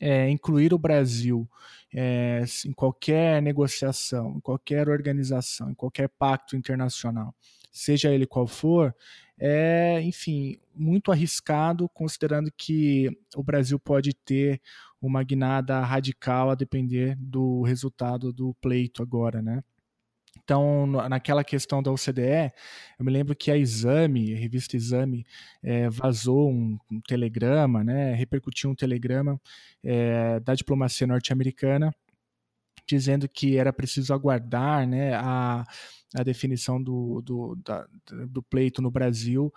[0.00, 1.48] é, incluir o Brasil
[1.92, 7.34] é, em qualquer negociação, em qualquer organização, em qualquer pacto internacional,
[7.70, 8.94] seja ele qual for,
[9.38, 14.60] é, enfim, muito arriscado, considerando que o Brasil pode ter
[15.00, 19.62] uma guinada radical a depender do resultado do pleito agora, né?
[20.48, 22.50] Então, naquela questão da OCDE,
[22.98, 25.26] eu me lembro que a Exame, a revista Exame,
[25.62, 29.38] é, vazou um, um, telegrama, né, repercutiu um telegrama
[29.84, 31.94] é, da diplomacia norte-americana,
[32.86, 35.64] dizendo que era preciso aguardar né, a,
[36.16, 37.86] a definição do, do, da,
[38.26, 39.52] do pleito no Brasil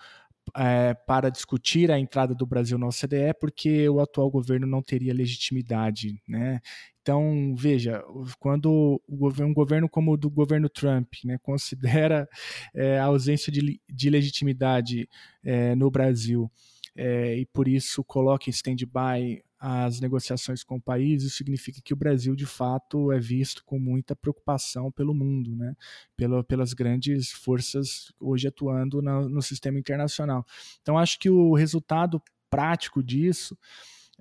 [0.57, 5.13] é, para discutir a entrada do Brasil na OCDE, porque o atual governo não teria
[5.13, 6.59] legitimidade, né?
[7.01, 8.03] Então, veja,
[8.39, 12.29] quando um governo como o do governo Trump né, considera
[12.75, 15.09] é, a ausência de, de legitimidade
[15.43, 16.51] é, no Brasil
[16.95, 21.93] é, e por isso coloca em stand-by as negociações com o país, isso significa que
[21.93, 25.75] o Brasil, de fato, é visto com muita preocupação pelo mundo, né?
[26.17, 30.43] Pela, pelas grandes forças hoje atuando na, no sistema internacional.
[30.81, 33.55] Então, acho que o resultado prático disso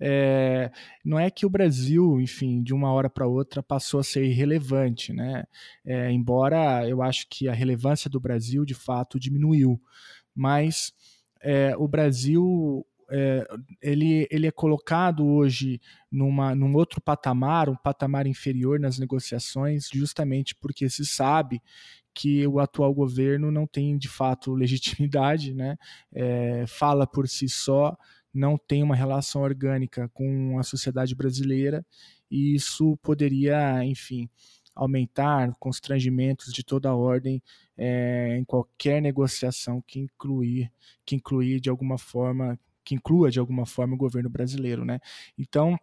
[0.00, 0.70] é,
[1.04, 5.12] não é que o Brasil, enfim, de uma hora para outra passou a ser irrelevante,
[5.12, 5.44] né?
[5.84, 9.80] É, embora eu acho que a relevância do Brasil de fato diminuiu,
[10.34, 10.92] mas
[11.42, 13.46] é, o Brasil é,
[13.82, 20.54] ele, ele é colocado hoje numa, num outro patamar, um patamar inferior nas negociações, justamente
[20.54, 21.60] porque se sabe
[22.14, 25.76] que o atual governo não tem de fato legitimidade, né?
[26.12, 27.96] É, fala por si só,
[28.32, 31.84] não tem uma relação orgânica com a sociedade brasileira
[32.30, 34.28] e isso poderia, enfim,
[34.74, 37.42] aumentar constrangimentos de toda a ordem
[37.76, 40.72] é, em qualquer negociação que incluir,
[41.04, 45.00] que incluir de alguma forma que inclua de alguma forma o governo brasileiro, né?
[45.38, 45.78] Então,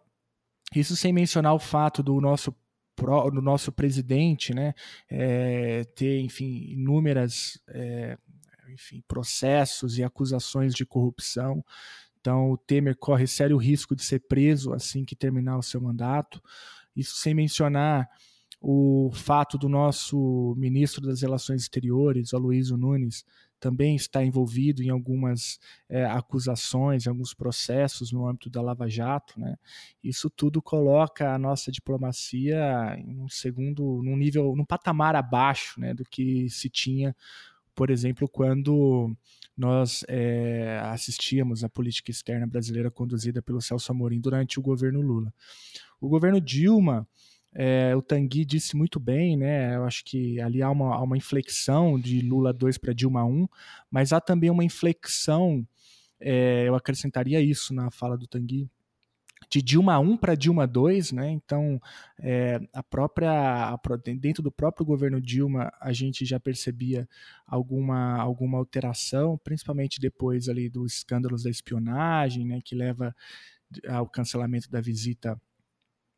[0.74, 2.54] isso sem mencionar o fato do nosso
[3.32, 4.74] do nosso presidente, né,
[5.08, 8.18] é, ter, enfim, inúmeras, é,
[8.72, 11.64] enfim, processos e acusações de corrupção.
[12.28, 16.42] Então, o Temer corre sério risco de ser preso assim que terminar o seu mandato.
[16.94, 18.06] Isso sem mencionar
[18.60, 23.24] o fato do nosso ministro das Relações Exteriores, Aloysio Nunes,
[23.58, 29.40] também está envolvido em algumas é, acusações, em alguns processos no âmbito da Lava Jato,
[29.40, 29.56] né?
[30.04, 35.94] Isso tudo coloca a nossa diplomacia em um segundo, num nível, num patamar abaixo, né,
[35.94, 37.16] do que se tinha,
[37.74, 39.16] por exemplo, quando
[39.58, 45.34] nós é, assistíamos à política externa brasileira conduzida pelo Celso Amorim durante o governo Lula.
[46.00, 47.06] O governo Dilma
[47.54, 49.74] é, o Tanguy disse muito bem, né?
[49.74, 53.48] Eu acho que ali há uma, há uma inflexão de Lula 2 para Dilma 1,
[53.90, 55.66] mas há também uma inflexão,
[56.20, 58.68] é, eu acrescentaria isso na fala do Tanguy,
[59.48, 61.30] de Dilma 1 para Dilma 2, né?
[61.30, 61.80] Então,
[62.18, 63.80] é, a própria a,
[64.18, 67.08] dentro do próprio governo Dilma, a gente já percebia
[67.46, 73.14] alguma alguma alteração, principalmente depois ali dos escândalos da espionagem, né, que leva
[73.88, 75.40] ao cancelamento da visita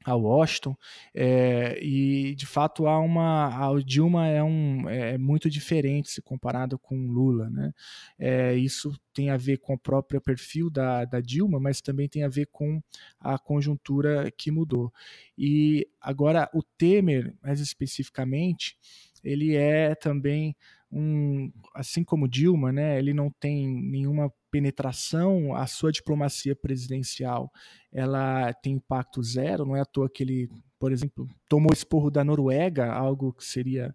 [0.05, 0.75] a Washington
[1.15, 6.79] é, e de fato há uma a Dilma é um é muito diferente se comparado
[6.79, 7.73] com Lula né?
[8.19, 12.25] É, isso tem a ver com o próprio perfil da, da Dilma mas também tem
[12.25, 12.81] a ver com
[13.19, 14.93] a conjuntura que mudou.
[15.37, 18.77] E agora o Temer mais especificamente
[19.23, 20.57] ele é também
[20.93, 27.53] um, assim como Dilma, né, ele não tem nenhuma penetração, a sua diplomacia presidencial.
[27.93, 32.25] Ela tem impacto zero, não é à toa que ele, por exemplo, tomou esporro da
[32.25, 33.95] Noruega, algo que seria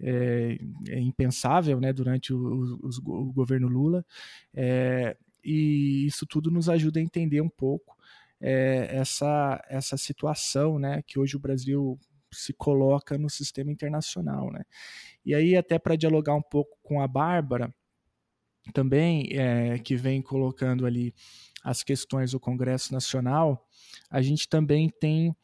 [0.00, 0.58] é,
[0.88, 4.04] é impensável né, durante o, o, o governo Lula,
[4.54, 7.96] é, e isso tudo nos ajuda a entender um pouco
[8.40, 11.98] é, essa, essa situação né, que hoje o Brasil
[12.32, 14.50] se coloca no sistema internacional.
[14.52, 14.62] Né?
[15.24, 17.72] E aí, até para dialogar um pouco com a Bárbara,
[18.72, 21.14] também, é, que vem colocando ali
[21.62, 23.66] as questões do Congresso Nacional,
[24.10, 25.34] a gente também tem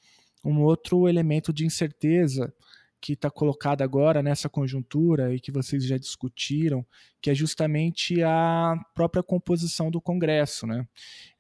[0.45, 2.53] um outro elemento de incerteza
[3.01, 6.87] que está colocada agora nessa conjuntura e que vocês já discutiram,
[7.21, 10.67] que é justamente a própria composição do Congresso.
[10.69, 10.87] Né?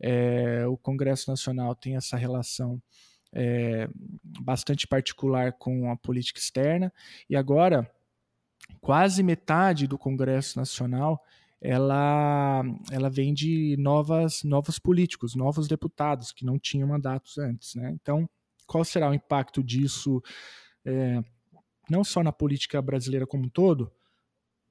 [0.00, 2.82] É, o Congresso Nacional tem essa relação
[3.32, 3.88] é,
[4.40, 6.92] bastante particular com a política externa,
[7.28, 7.90] e agora
[8.80, 11.22] quase metade do Congresso Nacional
[11.62, 17.76] ela, ela vem de novas, novos políticos, novos deputados que não tinham mandatos antes.
[17.76, 17.90] Né?
[17.92, 18.28] Então,
[18.66, 20.20] qual será o impacto disso,
[20.84, 21.22] é,
[21.88, 23.92] não só na política brasileira como um todo,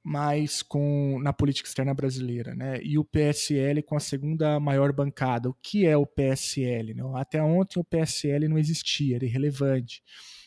[0.04, 2.80] mas com na política externa brasileira, né?
[2.82, 5.48] E o PSL com a segunda maior bancada.
[5.48, 6.94] O que é o PSL?
[6.94, 7.02] Né?
[7.14, 10.02] Até ontem o PSL não existia, era irrelevante.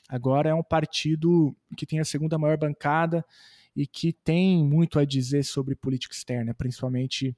[0.10, 3.26] Agora é um partido que tem a segunda maior bancada
[3.76, 7.36] e que tem muito a dizer sobre política externa, principalmente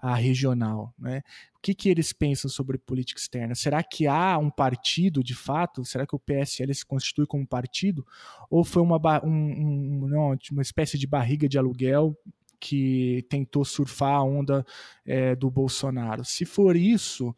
[0.00, 0.94] a regional.
[0.98, 1.22] Né?
[1.56, 3.54] O que, que eles pensam sobre política externa?
[3.54, 5.84] Será que há um partido de fato?
[5.84, 8.06] Será que o PSL se constitui como partido?
[8.48, 12.16] Ou foi uma, um, um, não, uma espécie de barriga de aluguel
[12.58, 14.64] que tentou surfar a onda
[15.04, 16.24] é, do Bolsonaro?
[16.24, 17.34] Se for isso,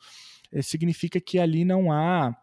[0.53, 2.37] é, significa que ali não há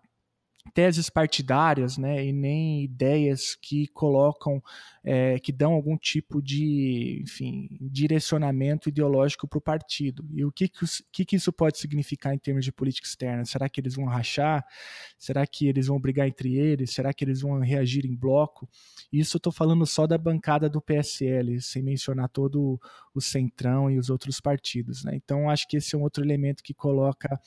[0.74, 4.62] teses partidárias, né, e nem ideias que colocam,
[5.04, 10.26] é, que dão algum tipo de, enfim, direcionamento ideológico para o partido.
[10.32, 10.70] E o que
[11.12, 13.46] que, que isso pode significar em termos de política externa?
[13.46, 14.66] Será que eles vão rachar?
[15.18, 16.92] Será que eles vão brigar entre eles?
[16.92, 18.70] Será que eles vão reagir em bloco?
[19.12, 22.80] Isso eu estou falando só da bancada do PSL, sem mencionar todo
[23.14, 25.04] o Centrão e os outros partidos.
[25.04, 25.16] Né?
[25.16, 27.40] Então, acho que esse é um outro elemento que coloca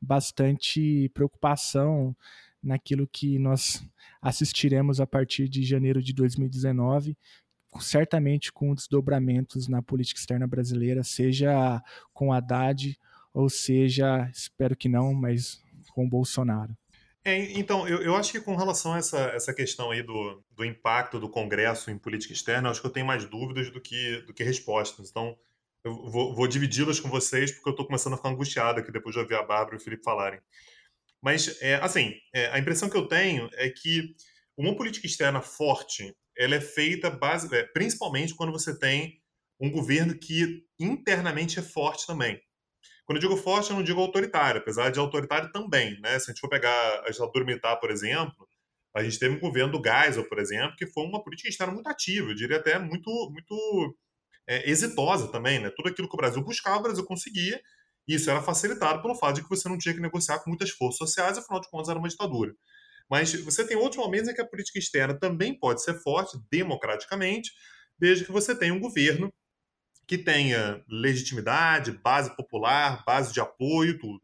[0.00, 2.16] bastante preocupação
[2.62, 3.82] naquilo que nós
[4.20, 7.16] assistiremos a partir de janeiro de 2019,
[7.80, 12.98] certamente com desdobramentos na política externa brasileira, seja com Haddad
[13.32, 16.76] ou seja, espero que não, mas com Bolsonaro.
[17.24, 20.64] É, então, eu, eu, acho que com relação a essa, essa questão aí do, do
[20.64, 24.32] impacto do Congresso em política externa, acho que eu tenho mais dúvidas do que, do
[24.32, 25.10] que respostas.
[25.10, 25.36] Então,
[25.84, 29.14] eu vou, vou dividi-las com vocês, porque eu estou começando a ficar angustiado aqui depois
[29.14, 30.40] de ouvir a Bárbara e o Felipe falarem.
[31.22, 34.14] Mas, é, assim, é, a impressão que eu tenho é que
[34.56, 39.20] uma política externa forte ela é feita base, é, principalmente quando você tem
[39.60, 42.40] um governo que internamente é forte também.
[43.04, 46.00] Quando eu digo forte, eu não digo autoritário, apesar de autoritário também.
[46.00, 46.18] Né?
[46.18, 48.48] Se a gente for pegar a ditadura militar, por exemplo,
[48.94, 51.88] a gente teve um governo do Geisel, por exemplo, que foi uma política externa muito
[51.88, 53.98] ativa, eu diria até muito, muito
[54.48, 55.58] é, exitosa também.
[55.58, 55.70] Né?
[55.76, 57.60] Tudo aquilo que o Brasil buscava, o Brasil conseguia,
[58.06, 60.98] isso era facilitado pelo fato de que você não tinha que negociar com muitas forças
[60.98, 62.54] sociais, afinal de contas era uma ditadura.
[63.08, 67.52] Mas você tem outros momentos em que a política externa também pode ser forte democraticamente,
[67.98, 69.32] desde que você tenha um governo
[70.06, 74.20] que tenha legitimidade, base popular, base de apoio, tudo.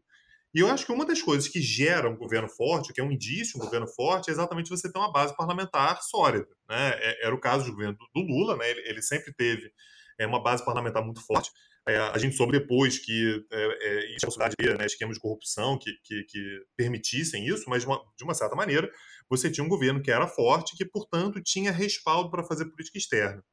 [0.57, 3.12] E eu acho que uma das coisas que gera um governo forte, que é um
[3.12, 6.49] indício, um governo forte, é exatamente você ter uma base parlamentar sólida.
[6.69, 6.93] Né?
[6.95, 8.71] É, era o caso do governo do Lula, né?
[8.71, 9.71] ele, sempre teve
[10.19, 11.51] é, uma base parlamentar muito forte.
[11.88, 15.20] É, a gente soube depois que é, é, existia a possibilidade de né, esquemas de
[15.20, 18.90] corrupção que, que, que permitissem isso, mas de uma, de uma, certa maneira
[19.29, 23.44] você tinha um governo que era forte que, portanto, tinha respaldo para fazer política externa.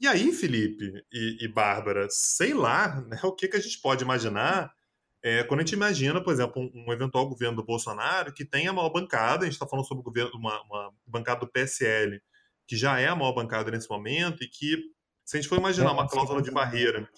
[0.00, 4.02] E aí, Felipe e, e Bárbara, sei lá né, o que, que a gente pode
[4.02, 4.74] imaginar
[5.22, 8.70] é, quando a gente imagina, por exemplo, um, um, eventual governo do Bolsonaro que tenha
[8.70, 12.20] a maior bancada, a gente está falando sobre governo, uma, uma bancada do PSL,
[12.66, 14.76] que já é a maior bancada nesse momento, e que,
[15.24, 17.08] se a gente for imaginar uma cláusula de barreira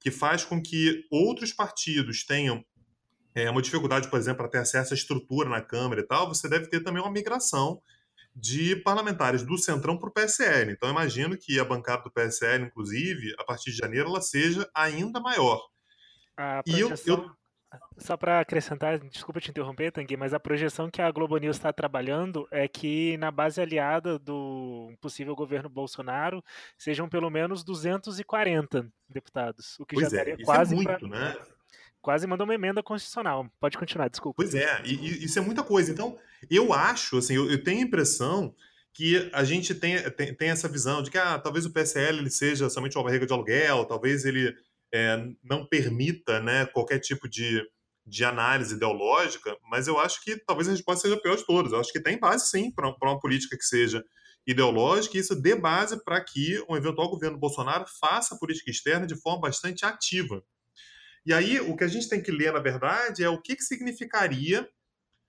[0.00, 2.64] que faz com que outros partidos tenham
[3.34, 6.48] é, uma dificuldade, por exemplo, para ter acesso à estrutura na Câmara e tal, você
[6.48, 7.80] deve ter também uma migração
[8.34, 10.72] de parlamentares do Centrão para o PSL.
[10.72, 15.20] Então, imagino que a bancada do PSL, inclusive, a partir de janeiro, ela seja ainda
[15.20, 15.60] maior.
[16.36, 16.96] A projeção...
[17.06, 17.37] E eu, eu...
[17.98, 21.72] Só para acrescentar, desculpa te interromper, Tanguy, mas a projeção que a Globo News está
[21.72, 26.42] trabalhando é que na base aliada do possível governo Bolsonaro
[26.78, 31.08] sejam pelo menos 240 deputados, o que pois já daria é, quase é muito, pra...
[31.08, 31.36] né?
[32.00, 33.50] Quase mandou uma emenda constitucional.
[33.60, 34.36] Pode continuar, desculpa.
[34.36, 35.90] Pois é, e, e isso é muita coisa.
[35.90, 36.16] Então,
[36.48, 38.54] eu acho, assim, eu, eu tenho a impressão
[38.94, 42.30] que a gente tem, tem, tem, essa visão de que ah, talvez o PSL ele
[42.30, 44.56] seja somente uma barriga de aluguel, talvez ele
[44.92, 47.62] é, não permita né, qualquer tipo de,
[48.06, 51.72] de análise ideológica, mas eu acho que talvez a resposta seja a pior de todas.
[51.72, 54.04] Eu acho que tem base, sim, para uma política que seja
[54.46, 59.20] ideológica e isso dê base para que um eventual governo Bolsonaro faça política externa de
[59.20, 60.42] forma bastante ativa.
[61.26, 63.62] E aí, o que a gente tem que ler, na verdade, é o que, que
[63.62, 64.66] significaria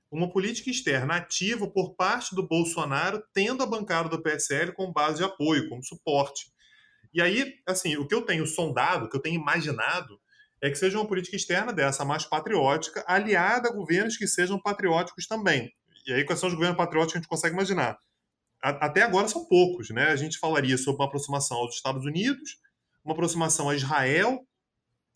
[0.10, 5.18] uma política externa ativa por parte do Bolsonaro, tendo a bancada do PSL como base
[5.18, 6.52] de apoio, como suporte.
[7.14, 10.20] E aí, assim, o que eu tenho sondado, o que eu tenho imaginado,
[10.62, 15.26] é que seja uma política externa dessa, mais patriótica, aliada a governos que sejam patrióticos
[15.26, 15.72] também.
[16.06, 17.98] E aí, quais são os governos patrióticos que a gente consegue imaginar?
[18.62, 20.10] até agora são poucos, né?
[20.10, 22.58] A gente falaria sobre uma aproximação aos Estados Unidos,
[23.06, 24.46] uma aproximação a Israel,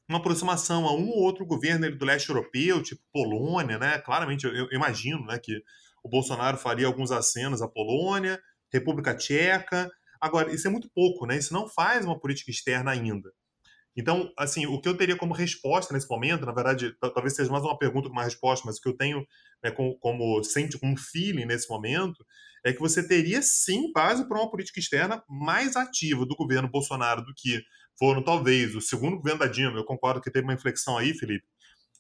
[0.08, 3.99] uma aproximação a um ou outro governo do leste europeu, tipo Polônia, né?
[3.99, 5.62] Claramente, eu, eu imagino, né, que
[6.03, 9.89] o Bolsonaro faria alguns acenos à Polônia, República Tcheca.
[10.23, 11.38] Agora, isso é muito pouco, né?
[11.38, 13.29] Isso não faz uma política externa ainda.
[13.93, 17.62] Então, assim, o que eu teria como resposta nesse momento, na verdade, talvez seja mais
[17.62, 19.27] uma pergunta que uma resposta, mas o que eu tenho
[19.62, 22.25] né, como, como sente como feeling nesse momento
[22.65, 27.21] é que você teria sim base para uma política externa mais ativa do governo Bolsonaro
[27.21, 27.62] do que
[27.99, 29.77] foram talvez o segundo governo da Dilma.
[29.77, 31.45] Eu concordo que teve uma inflexão aí, Felipe,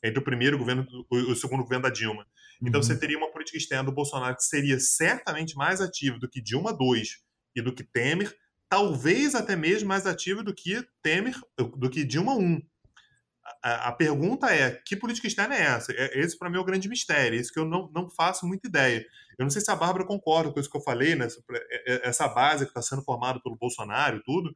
[0.01, 2.25] entre o primeiro governo e o segundo governo da Dilma.
[2.61, 2.87] Então uhum.
[2.87, 6.71] você teria uma política externa do Bolsonaro que seria certamente mais ativa do que Dilma
[6.71, 7.03] II
[7.55, 8.35] e do que Temer,
[8.69, 12.65] talvez até mesmo mais ativa do que Temer, do que Dilma I.
[13.61, 15.91] A, a pergunta é: que política externa é essa?
[15.93, 17.39] É, esse, para mim, é o grande mistério.
[17.39, 19.05] Isso que eu não, não faço muita ideia.
[19.37, 21.27] Eu não sei se a Bárbara concorda com isso que eu falei, né?
[21.51, 24.55] É, é, essa base que está sendo formada pelo Bolsonaro e tudo,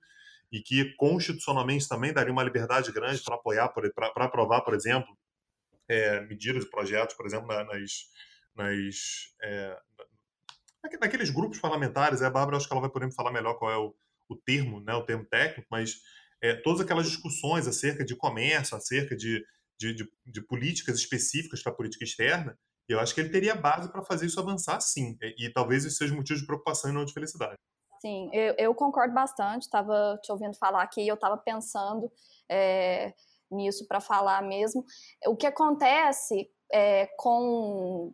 [0.52, 5.18] e que constitucionalmente também daria uma liberdade grande para apoiar, para aprovar, por exemplo,
[5.88, 8.10] é, medidas projetos, por exemplo, nas,
[8.56, 8.96] nas
[9.42, 9.78] é,
[11.02, 12.22] naqueles grupos parlamentares.
[12.22, 13.96] A Bárbara, acho que ela vai poder me falar melhor qual é o,
[14.30, 16.02] o termo, né, o termo técnico, mas
[16.42, 19.44] é, todas aquelas discussões acerca de comércio, acerca de,
[19.80, 23.92] de, de, de políticas específicas para a política externa, eu acho que ele teria base
[23.92, 25.18] para fazer isso avançar, sim.
[25.22, 27.58] E, e, talvez isso seja motivo de preocupação e não de felicidade.
[28.00, 29.64] Sim, eu, eu concordo bastante.
[29.64, 32.10] Estava te ouvindo falar aqui e eu estava pensando
[32.50, 33.14] é,
[33.52, 34.86] nisso para falar mesmo.
[35.26, 38.14] O que acontece é, com,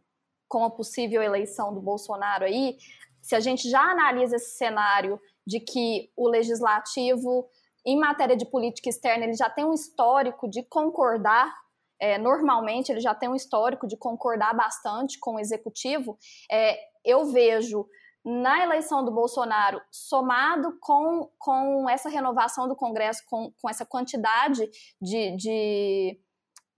[0.53, 2.77] com a possível eleição do Bolsonaro aí,
[3.19, 7.49] se a gente já analisa esse cenário de que o legislativo,
[7.83, 11.51] em matéria de política externa, ele já tem um histórico de concordar.
[11.99, 16.19] É, normalmente ele já tem um histórico de concordar bastante com o executivo.
[16.51, 17.87] É, eu vejo
[18.23, 24.69] na eleição do Bolsonaro, somado com, com essa renovação do Congresso, com, com essa quantidade
[25.01, 26.19] de, de,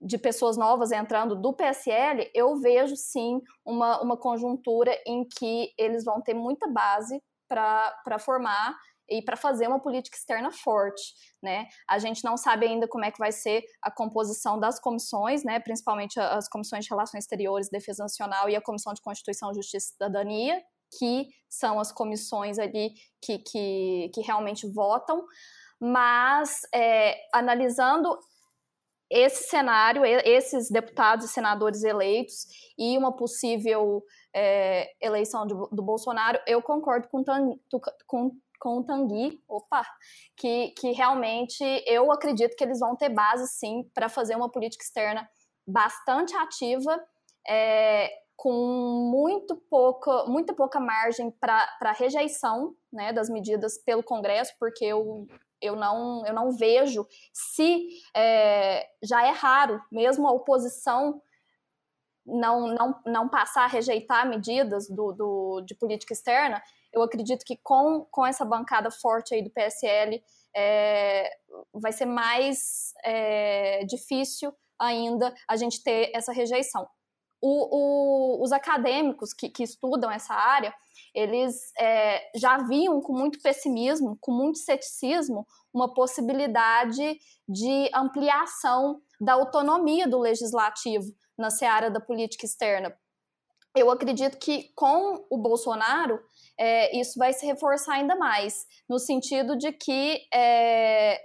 [0.00, 6.04] de pessoas novas entrando do PSL, eu vejo sim uma, uma conjuntura em que eles
[6.04, 8.76] vão ter muita base para formar
[9.08, 11.68] e para fazer uma política externa forte, né?
[11.88, 15.60] A gente não sabe ainda como é que vai ser a composição das comissões, né?
[15.60, 19.92] Principalmente as comissões de Relações Exteriores, Defesa Nacional e a Comissão de Constituição, Justiça e
[19.92, 20.62] Cidadania,
[20.98, 25.24] que são as comissões ali que, que, que realmente votam,
[25.80, 28.18] mas é, analisando
[29.10, 34.02] esse cenário, esses deputados e senadores eleitos e uma possível
[34.34, 37.22] é, eleição do, do, Bolsonaro, eu concordo com,
[38.06, 39.86] com, com o Tanguy, opa,
[40.36, 44.84] que, que realmente eu acredito que eles vão ter base sim para fazer uma política
[44.84, 45.28] externa
[45.66, 47.00] bastante ativa,
[47.48, 48.52] é, com
[49.10, 55.26] muito pouca, muito pouca margem para rejeição né, das medidas pelo Congresso, porque eu,
[55.60, 61.20] eu, não, eu não vejo se é, já é raro, mesmo a oposição
[62.24, 67.56] não, não, não passar a rejeitar medidas do, do, de política externa, eu acredito que
[67.56, 70.22] com, com essa bancada forte aí do PSL
[70.54, 71.30] é,
[71.72, 76.88] vai ser mais é, difícil ainda a gente ter essa rejeição.
[77.40, 80.74] O, o, os acadêmicos que, que, estudam essa área,
[81.14, 87.18] eles é, já viam com muito pessimismo, com muito ceticismo, uma possibilidade
[87.48, 91.06] de ampliação da autonomia do legislativo
[91.38, 92.96] na seara da política externa.
[93.74, 96.18] Eu acredito que com o Bolsonaro
[96.58, 101.20] é, isso vai se reforçar ainda mais, no sentido de que, é,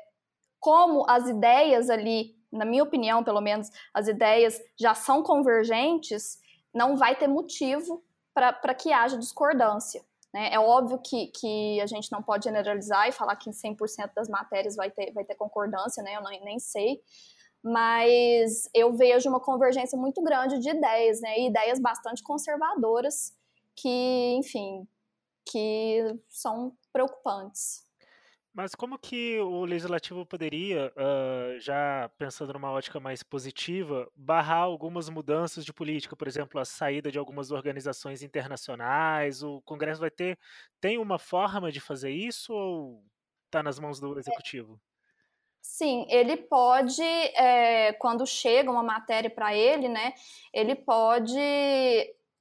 [0.60, 6.40] como as ideias ali, na minha opinião, pelo menos, as ideias já são convergentes,
[6.74, 10.04] não vai ter motivo para que haja discordância.
[10.34, 10.50] Né?
[10.54, 14.30] É óbvio que, que a gente não pode generalizar e falar que em 100% das
[14.30, 16.16] matérias vai ter, vai ter concordância, né?
[16.16, 17.02] eu nem, nem sei,
[17.64, 21.38] mas eu vejo uma convergência muito grande de ideias, né?
[21.38, 23.38] E ideias bastante conservadoras
[23.76, 24.88] que, enfim,
[25.46, 27.86] que são preocupantes.
[28.54, 35.08] Mas como que o legislativo poderia, uh, já pensando numa ótica mais positiva, barrar algumas
[35.10, 39.42] mudanças de política, por exemplo, a saída de algumas organizações internacionais?
[39.42, 40.38] O Congresso vai ter
[40.82, 43.04] tem uma forma de fazer isso ou
[43.46, 44.20] está nas mãos do é.
[44.20, 44.80] executivo?
[45.62, 50.14] Sim, ele pode, é, quando chega uma matéria para ele, né,
[50.52, 51.40] ele pode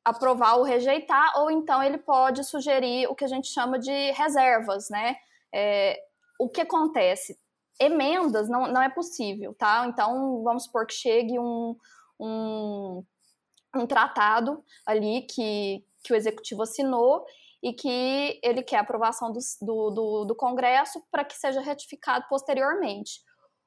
[0.05, 4.89] aprovar ou rejeitar, ou então ele pode sugerir o que a gente chama de reservas,
[4.89, 5.17] né?
[5.55, 6.01] É,
[6.39, 7.39] o que acontece?
[7.79, 9.87] Emendas não, não é possível, tá?
[9.87, 11.77] Então, vamos supor que chegue um,
[12.19, 13.05] um,
[13.75, 17.25] um tratado ali que, que o executivo assinou
[17.63, 23.21] e que ele quer aprovação do, do, do, do Congresso para que seja retificado posteriormente.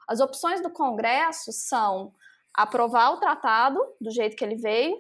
[0.07, 2.13] As opções do Congresso são
[2.53, 4.99] aprovar o tratado do jeito que ele veio,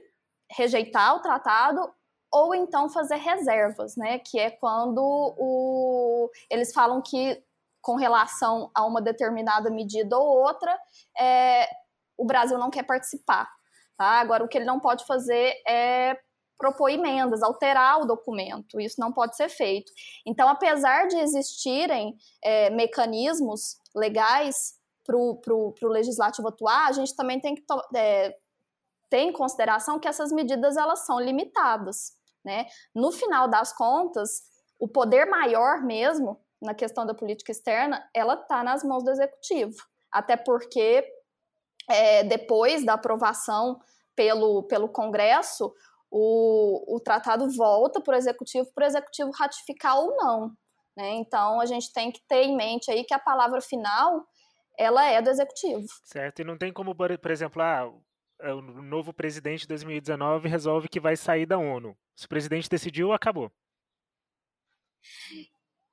[0.49, 1.93] rejeitar o tratado
[2.33, 4.17] ou então fazer reservas, né?
[4.17, 7.41] Que é quando o, eles falam que
[7.79, 10.75] com relação a uma determinada medida ou outra,
[11.19, 11.69] é,
[12.17, 13.47] o Brasil não quer participar.
[13.95, 14.05] Tá?
[14.05, 16.17] Agora, o que ele não pode fazer é
[16.57, 18.79] propor emendas, alterar o documento.
[18.79, 19.91] Isso não pode ser feito.
[20.25, 24.75] Então, apesar de existirem é, mecanismos legais
[25.05, 27.63] para o legislativo atuar, a gente também tem que
[27.95, 28.35] é,
[29.09, 32.13] ter em consideração que essas medidas elas são limitadas.
[32.43, 32.65] Né?
[32.93, 34.43] No final das contas,
[34.79, 39.75] o poder maior mesmo na questão da política externa, ela está nas mãos do executivo.
[40.11, 41.05] Até porque
[41.89, 43.79] é, depois da aprovação
[44.15, 45.73] pelo, pelo Congresso,
[46.09, 50.51] o, o tratado volta para o executivo, para o executivo ratificar ou não.
[50.95, 51.09] Né?
[51.15, 54.25] Então a gente tem que ter em mente aí que a palavra final
[54.77, 55.85] ela é do executivo.
[56.05, 57.91] Certo, e não tem como, por exemplo, ah,
[58.51, 61.95] o novo presidente de 2019 resolve que vai sair da ONU.
[62.15, 63.51] Se o presidente decidiu, acabou.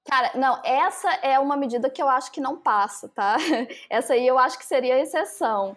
[0.05, 3.36] Cara, não, essa é uma medida que eu acho que não passa, tá?
[3.88, 5.76] Essa aí eu acho que seria exceção.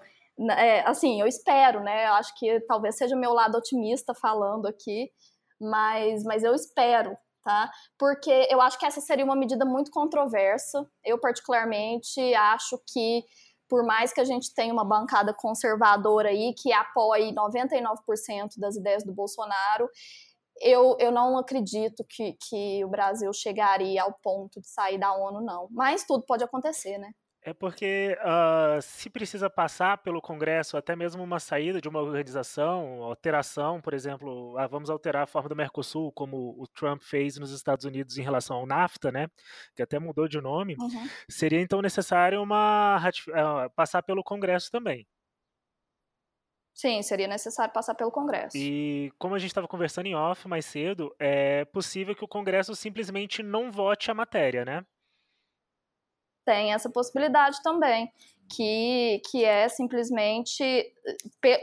[0.58, 2.08] É, assim, eu espero, né?
[2.08, 5.12] Eu acho que talvez seja o meu lado otimista falando aqui,
[5.60, 7.70] mas, mas eu espero, tá?
[7.98, 10.88] Porque eu acho que essa seria uma medida muito controversa.
[11.04, 13.24] Eu, particularmente, acho que
[13.70, 19.04] por mais que a gente tenha uma bancada conservadora aí que apoie 99% das ideias
[19.04, 19.90] do Bolsonaro,
[20.62, 25.42] eu, eu não acredito que, que o Brasil chegaria ao ponto de sair da ONU,
[25.42, 25.68] não.
[25.72, 27.12] Mas tudo pode acontecer, né?
[27.46, 33.04] É porque uh, se precisa passar pelo Congresso até mesmo uma saída de uma organização,
[33.04, 37.52] alteração, por exemplo, ah, vamos alterar a forma do Mercosul, como o Trump fez nos
[37.52, 39.28] Estados Unidos em relação ao NAFTA, né,
[39.76, 41.10] que até mudou de nome, uhum.
[41.30, 45.06] seria então necessário uma uh, passar pelo Congresso também.
[46.74, 48.58] Sim, seria necessário passar pelo Congresso.
[48.58, 52.74] E como a gente estava conversando em off mais cedo, é possível que o Congresso
[52.74, 54.84] simplesmente não vote a matéria, né?
[56.46, 58.12] Tem essa possibilidade também
[58.50, 60.64] que, que é simplesmente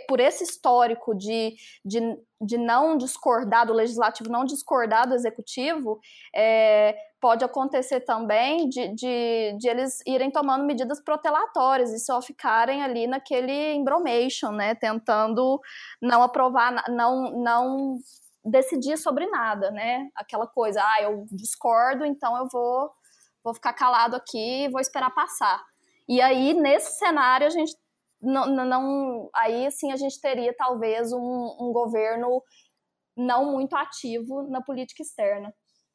[0.09, 1.55] por esse histórico de,
[1.85, 2.01] de,
[2.41, 6.01] de não discordar do legislativo, não discordar do executivo,
[6.35, 12.83] é, pode acontecer também de, de, de, eles irem tomando medidas protelatórias e só ficarem
[12.83, 15.61] ali naquele embromation, né, tentando
[16.01, 17.99] não aprovar, não, não
[18.45, 22.91] decidir sobre nada, né, aquela coisa, ah, eu discordo, então eu vou,
[23.43, 25.63] vou ficar calado aqui e vou esperar passar.
[26.09, 27.75] E aí, nesse cenário, a gente
[28.21, 32.43] não, não aí sim a gente teria talvez um, um governo
[33.17, 35.53] não muito ativo na política externa.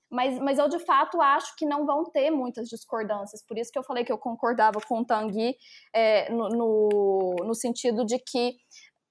[0.09, 3.43] Mas, mas eu de fato acho que não vão ter muitas discordâncias.
[3.45, 5.55] Por isso que eu falei que eu concordava com o Tanguy
[5.93, 8.55] é, no, no, no sentido de que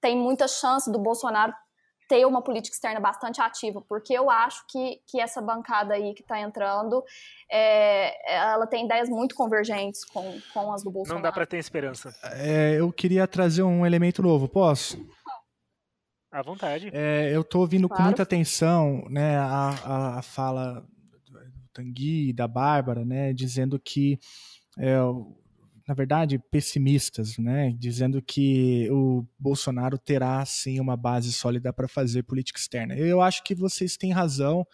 [0.01, 1.53] tem muita chance do Bolsonaro
[2.07, 6.21] ter uma política externa bastante ativa, porque eu acho que, que essa bancada aí que
[6.21, 7.03] está entrando,
[7.51, 11.21] é, ela tem ideias muito convergentes com, com as do Bolsonaro.
[11.21, 12.15] Não dá para ter esperança.
[12.23, 14.97] É, eu queria trazer um elemento novo, posso?
[16.31, 16.89] À vontade.
[16.93, 18.03] É, eu estou ouvindo claro.
[18.03, 20.85] com muita atenção né, a, a, a fala
[21.25, 24.19] do Tanguy, da Bárbara, né, dizendo que
[24.77, 24.97] é,
[25.87, 32.23] na verdade, pessimistas, né, dizendo que o Bolsonaro terá sim uma base sólida para fazer
[32.23, 32.95] política externa.
[32.95, 34.65] Eu acho que vocês têm razão.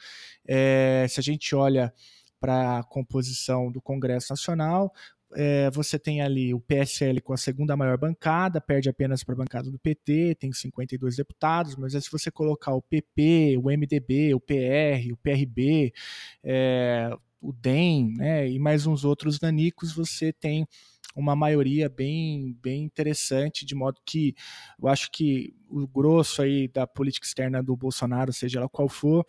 [0.47, 1.93] É, se a gente olha
[2.39, 4.93] para a composição do Congresso Nacional,
[5.33, 9.37] é, você tem ali o PSL com a segunda maior bancada, perde apenas para a
[9.37, 14.39] bancada do PT, tem 52 deputados, mas se você colocar o PP, o MDB, o
[14.39, 15.93] PR, o PRB,
[16.43, 17.09] é,
[17.41, 20.67] o DEM né, e mais uns outros nanicos, você tem
[21.15, 24.35] uma maioria bem, bem interessante, de modo que
[24.81, 29.25] eu acho que o grosso aí da política externa do Bolsonaro, seja ela qual for,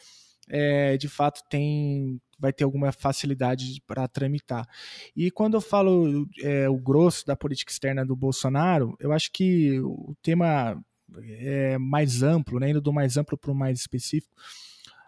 [0.49, 4.66] é, de fato tem vai ter alguma facilidade para tramitar.
[5.14, 9.78] E quando eu falo é, o grosso da política externa do Bolsonaro, eu acho que
[9.80, 10.76] o tema
[11.24, 14.35] é mais amplo, né, indo do mais amplo para o mais específico,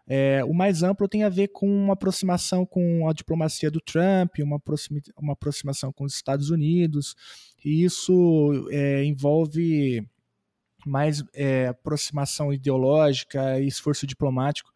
[0.06, 4.38] é, o mais amplo tem a ver com uma aproximação com a diplomacia do Trump,
[4.40, 4.60] uma,
[5.18, 7.14] uma aproximação com os Estados Unidos,
[7.64, 10.06] e isso é, envolve
[10.86, 14.70] mais é, aproximação ideológica e esforço diplomático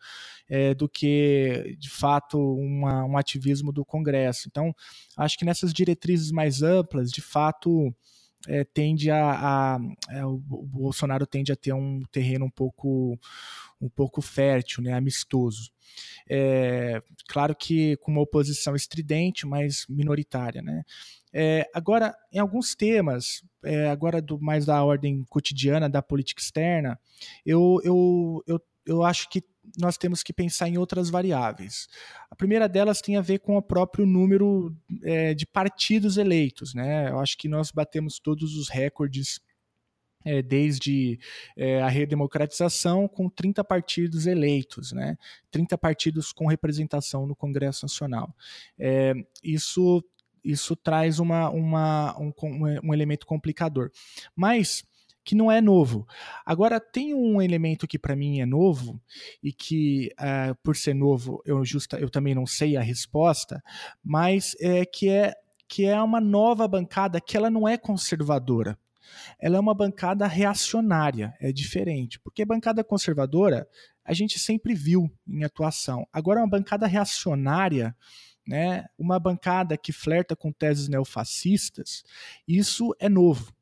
[0.48, 4.48] é, do que, de fato, uma, um ativismo do Congresso.
[4.48, 4.74] Então,
[5.16, 7.94] acho que nessas diretrizes mais amplas, de fato,
[8.47, 9.78] é, tende a, a
[10.11, 13.18] é, o Bolsonaro tende a ter um terreno um pouco
[13.80, 15.70] um pouco fértil, né, amistoso.
[16.28, 20.84] É, claro que com uma oposição estridente, mas minoritária, né?
[21.32, 26.99] É, agora, em alguns temas, é, agora do, mais da ordem cotidiana da política externa,
[27.45, 29.43] eu, eu, eu, eu acho que
[29.78, 31.89] nós temos que pensar em outras variáveis.
[32.30, 36.72] A primeira delas tem a ver com o próprio número é, de partidos eleitos.
[36.74, 37.11] Né?
[37.11, 39.41] Eu acho que nós batemos todos os recordes
[40.24, 41.18] é, desde
[41.57, 45.16] é, a redemocratização, com 30 partidos eleitos, né?
[45.51, 48.34] 30 partidos com representação no Congresso Nacional.
[48.78, 49.14] É,
[49.45, 50.03] isso
[50.45, 52.32] isso traz uma, uma, um,
[52.82, 53.91] um elemento complicador.
[54.34, 54.84] Mas
[55.28, 56.08] que não é novo.
[56.42, 58.98] Agora, tem um elemento que para mim é novo
[59.42, 63.62] e que, uh, por ser novo, eu, justa, eu também não sei a resposta,
[64.02, 65.34] mas é que é
[65.68, 68.78] que é uma nova bancada que ela não é conservadora.
[69.38, 73.68] Ela é uma bancada reacionária, é diferente, porque bancada conservadora
[74.02, 76.08] a gente sempre viu em atuação.
[76.10, 77.94] Agora, uma bancada reacionária,
[78.49, 82.03] né, uma bancada que flerta com teses neofascistas,
[82.46, 83.53] isso é novo.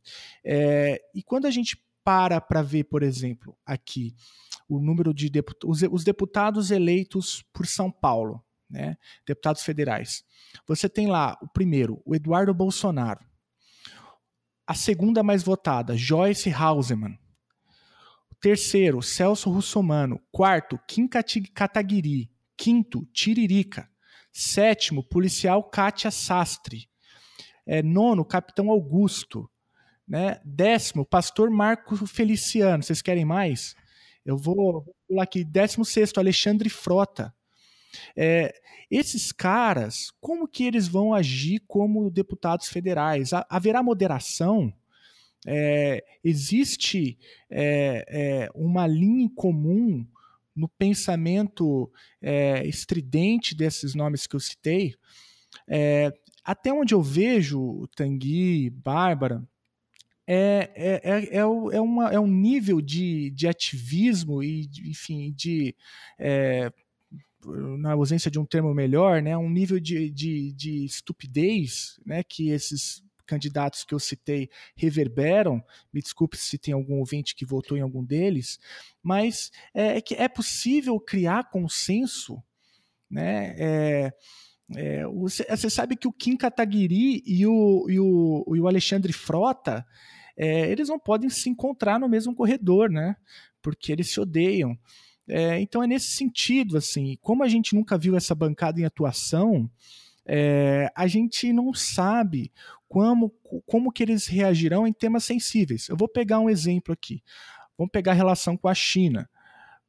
[0.45, 4.14] É, e quando a gente para para ver, por exemplo, aqui
[4.68, 10.24] o número de deputados, os deputados eleitos por São Paulo, né, deputados federais,
[10.68, 13.26] você tem lá o primeiro, o Eduardo Bolsonaro,
[14.64, 17.18] a segunda mais votada, Joyce Hausemann,
[18.30, 23.91] o terceiro, Celso Russomano, quarto, Kim Kataguiri, quinto, Tiririca,
[24.39, 26.91] Sétimo, policial Kátia Sastre.
[27.64, 29.51] É, nono, capitão Augusto.
[30.07, 30.39] Né?
[30.45, 32.82] Décimo, pastor Marco Feliciano.
[32.82, 33.74] Vocês querem mais?
[34.26, 35.43] Eu vou pular aqui.
[35.43, 37.34] Décimo sexto, Alexandre Frota.
[38.14, 38.53] É,
[38.91, 43.30] esses caras, como que eles vão agir como deputados federais?
[43.49, 44.70] Haverá moderação?
[45.47, 47.18] É, existe
[47.49, 50.07] é, é uma linha em comum
[50.57, 51.90] no pensamento
[52.20, 54.94] é, estridente desses nomes que eu citei,
[55.68, 59.46] é, até onde eu vejo Tanguy, Bárbara,
[60.26, 65.74] é, é, é, é, é, uma, é um nível de, de ativismo e, enfim, de.
[66.18, 66.72] É,
[67.78, 72.50] na ausência de um termo melhor, né, um nível de, de, de estupidez né, que
[72.50, 75.62] esses candidatos que eu citei reverberam.
[75.93, 78.59] Me desculpe se tem algum ouvinte que votou em algum deles,
[79.03, 82.43] mas é, é que é possível criar consenso,
[83.11, 83.55] né?
[83.59, 84.12] É,
[84.74, 89.12] é, você, você, sabe que o Kim Kataguiri e o, e o, e o Alexandre
[89.12, 89.87] Frota,
[90.37, 93.16] é, eles não podem se encontrar no mesmo corredor, né?
[93.62, 94.77] Porque eles se odeiam.
[95.29, 99.70] É, então é nesse sentido, assim, como a gente nunca viu essa bancada em atuação,
[100.27, 102.53] é, a gente não sabe
[102.89, 103.33] como,
[103.66, 105.89] como que eles reagirão em temas sensíveis.
[105.89, 107.22] Eu vou pegar um exemplo aqui.
[107.77, 109.29] Vamos pegar a relação com a China.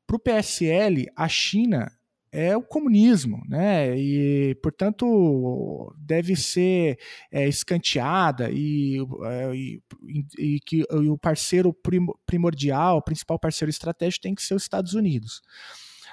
[0.06, 1.92] Para o PSL, a China
[2.32, 3.98] é o comunismo, né?
[3.98, 7.00] E, portanto, deve ser
[7.32, 9.82] é, escanteada e, é, e,
[10.38, 11.76] e que e o parceiro
[12.26, 15.42] primordial, o principal parceiro estratégico tem que ser os Estados Unidos.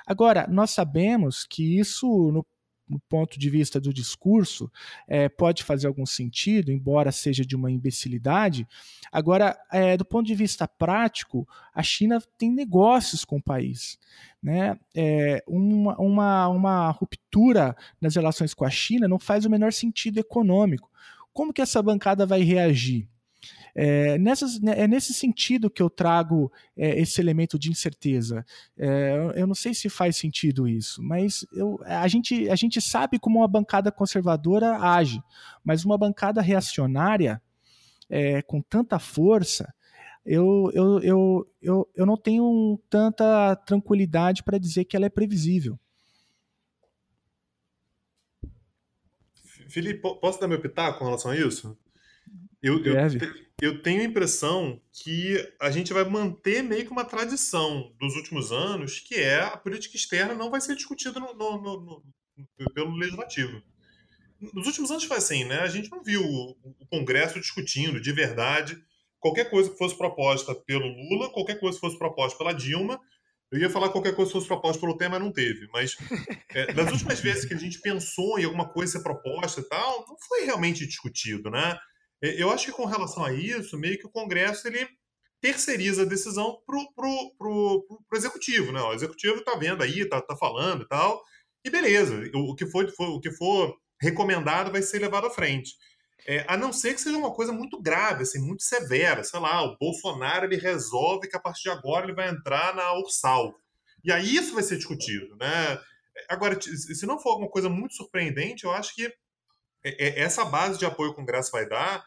[0.07, 2.47] Agora, nós sabemos que isso, no
[2.89, 4.71] no ponto de vista do discurso,
[5.09, 8.67] é, pode fazer algum sentido, embora seja de uma imbecilidade.
[9.11, 13.99] Agora, é, do ponto de vista prático, a China tem negócios com o país.
[14.43, 14.79] Né?
[14.95, 20.19] É, uma, uma, uma ruptura nas relações com a China não faz o menor sentido
[20.19, 20.91] econômico.
[21.33, 23.09] Como que essa bancada vai reagir?
[23.75, 28.45] É, nessas, né, é nesse sentido que eu trago é, esse elemento de incerteza.
[28.79, 33.19] É, eu não sei se faz sentido isso, mas eu, a, gente, a gente sabe
[33.19, 35.21] como uma bancada conservadora age,
[35.65, 37.43] mas uma bancada reacionária
[38.09, 39.75] é, com tanta força.
[40.25, 45.79] Eu, eu, eu, eu, eu não tenho tanta tranquilidade para dizer que ela é previsível.
[49.69, 51.77] Felipe, posso dar meu pitaco com relação a isso?
[52.65, 52.97] Eu, eu,
[53.61, 58.51] eu, tenho a impressão que a gente vai manter meio que uma tradição dos últimos
[58.51, 62.03] anos, que é a política externa não vai ser discutida no, no, no,
[62.73, 63.63] pelo legislativo.
[64.41, 65.61] Nos últimos anos foi assim, né?
[65.61, 68.83] A gente não viu o, o Congresso discutindo de verdade
[69.21, 72.99] qualquer coisa que fosse proposta pelo Lula, qualquer coisa que fosse proposta pela Dilma.
[73.53, 75.69] Eu ia falar qualquer coisa que fosse proposta pelo Temer, mas não teve.
[75.71, 75.99] Mas
[76.49, 80.07] é, nas últimas vezes que a gente pensou em alguma coisa ser proposta e tal,
[80.09, 81.79] não foi realmente discutido, né?
[82.39, 84.89] Eu acho que com relação a isso, meio que o Congresso ele
[85.41, 88.81] terceiriza a decisão para o executivo, né?
[88.81, 91.23] O executivo está vendo aí, está tá falando e tal,
[91.65, 95.75] e beleza, o, que for, for, o que for recomendado vai ser levado à frente.
[96.27, 99.23] É, a não ser que seja uma coisa muito grave, assim, muito severa.
[99.23, 102.95] Sei lá, o Bolsonaro ele resolve que a partir de agora ele vai entrar na
[102.95, 103.55] Ursal.
[104.03, 105.79] E aí isso vai ser discutido, né?
[106.29, 109.07] Agora, se não for alguma coisa muito surpreendente, eu acho que
[109.85, 112.05] é, é, essa base de apoio que o Congresso vai dar,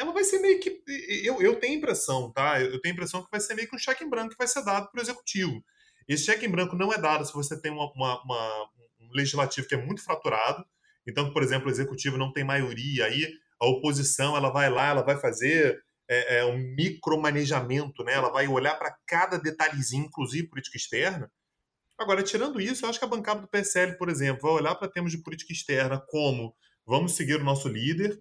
[0.00, 0.82] ela vai ser meio que.
[1.22, 2.60] Eu, eu tenho impressão, tá?
[2.60, 4.64] Eu tenho impressão que vai ser meio que um cheque em branco que vai ser
[4.64, 5.62] dado para o Executivo.
[6.08, 8.70] Esse cheque em branco não é dado se você tem uma, uma, uma,
[9.00, 10.64] um legislativo que é muito fraturado.
[11.06, 13.30] Então, por exemplo, o Executivo não tem maioria, aí
[13.60, 18.14] a oposição ela vai lá, ela vai fazer é, é, um micromanejamento, né?
[18.14, 21.30] ela vai olhar para cada detalhezinho, inclusive política externa.
[21.98, 24.88] Agora, tirando isso, eu acho que a bancada do PSL, por exemplo, vai olhar para
[24.88, 26.54] temas de política externa como
[26.86, 28.18] vamos seguir o nosso líder.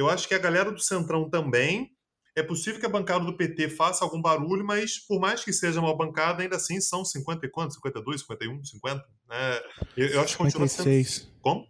[0.00, 1.90] Eu acho que a galera do Centrão também.
[2.36, 5.80] É possível que a bancada do PT faça algum barulho, mas por mais que seja
[5.80, 7.74] uma bancada, ainda assim são 50 e quanto?
[7.74, 9.04] 52, 51, 50?
[9.28, 9.62] Né?
[9.96, 11.28] Eu, eu acho que continua sendo.
[11.40, 11.68] Como?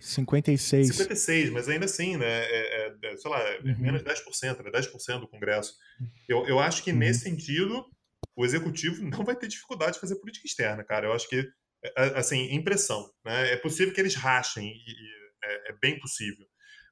[0.00, 0.88] 56.
[0.88, 2.26] 56, mas ainda assim, né?
[2.26, 3.78] É, é, é sei lá, é uhum.
[3.78, 4.70] menos de 10%, né?
[4.70, 5.74] 10% do Congresso.
[6.26, 6.98] Eu, eu acho que uhum.
[6.98, 7.84] nesse sentido,
[8.34, 11.06] o Executivo não vai ter dificuldade de fazer política externa, cara.
[11.06, 11.46] Eu acho que
[11.84, 13.10] é, é, assim, impressão.
[13.24, 13.52] Né?
[13.52, 16.46] É possível que eles rachem, e, é, é, bem possível.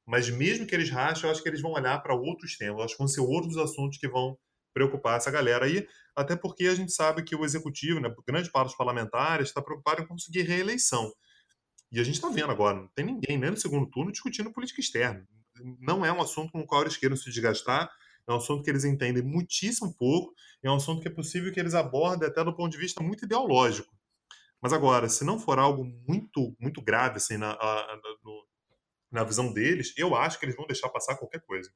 [0.07, 2.94] Mas mesmo que eles rachem, eu acho que eles vão olhar para outros temas, acho
[2.94, 4.38] que vão ser outros assuntos que vão
[4.72, 8.68] preocupar essa galera aí, até porque a gente sabe que o executivo, né, grande parte
[8.68, 11.12] dos parlamentares, está preocupado em conseguir reeleição.
[11.90, 14.80] E a gente está vendo agora, não tem ninguém, nem no segundo turno, discutindo política
[14.80, 15.26] externa.
[15.80, 17.90] Não é um assunto com o qual eles queiram se desgastar,
[18.28, 21.61] é um assunto que eles entendem muitíssimo pouco, é um assunto que é possível que
[21.61, 23.94] eles abordem até do ponto de vista muito ideológico.
[24.61, 28.45] Mas agora, se não for algo muito, muito grave assim, na, a, no,
[29.11, 31.70] na visão deles, eu acho que eles vão deixar passar qualquer coisa.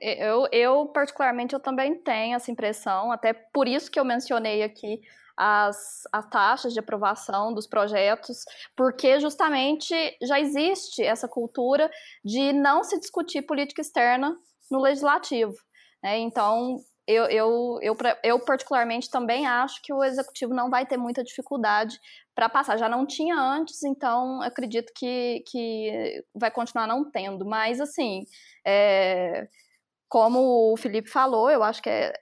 [0.00, 4.62] É, eu, eu, particularmente, eu também tenho essa impressão, até por isso que eu mencionei
[4.62, 5.00] aqui
[5.36, 8.44] as, as taxas de aprovação dos projetos,
[8.76, 11.90] porque justamente já existe essa cultura
[12.24, 14.36] de não se discutir política externa
[14.70, 15.54] no legislativo.
[16.02, 16.18] Né?
[16.18, 21.22] Então, eu, eu, eu, eu, particularmente também acho que o executivo não vai ter muita
[21.22, 21.98] dificuldade
[22.34, 22.76] para passar.
[22.78, 27.44] Já não tinha antes, então acredito que, que vai continuar não tendo.
[27.44, 28.24] Mas, assim,
[28.66, 29.48] é,
[30.08, 32.12] como o Felipe falou, eu acho que é,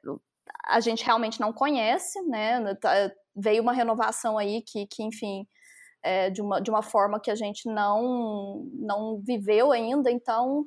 [0.68, 2.74] a gente realmente não conhece, né?
[2.76, 5.46] Tá, veio uma renovação aí que, que enfim,
[6.02, 10.66] é, de, uma, de uma forma que a gente não, não viveu ainda, então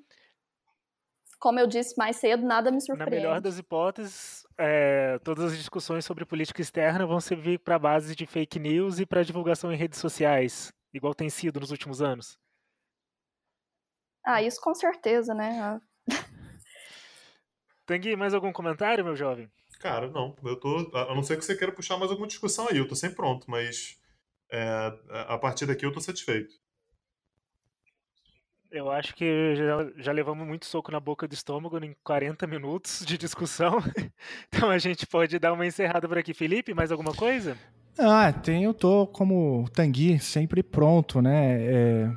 [1.40, 3.12] como eu disse mais cedo, nada me surpreende.
[3.12, 8.16] Na melhor das hipóteses, é, todas as discussões sobre política externa vão servir para base
[8.16, 12.38] de fake news e para divulgação em redes sociais, igual tem sido nos últimos anos.
[14.26, 15.60] Ah, isso com certeza, né?
[15.62, 15.80] Ah.
[17.86, 19.50] Tangui, mais algum comentário, meu jovem?
[19.80, 20.36] Cara, não.
[20.44, 20.90] Eu tô.
[20.96, 23.50] A não ser que você queira puxar mais alguma discussão aí, eu tô sempre pronto,
[23.50, 24.00] mas
[24.52, 24.92] é,
[25.28, 26.56] a partir daqui eu tô satisfeito.
[28.76, 33.06] Eu acho que já, já, levamos muito soco na boca do estômago em 40 minutos
[33.06, 33.82] de discussão.
[34.50, 36.34] Então a gente pode dar uma encerrada por aqui.
[36.34, 37.58] Felipe, mais alguma coisa?
[37.98, 41.62] Ah, tenho, tô como Tangui, sempre pronto, né?
[41.62, 42.12] É,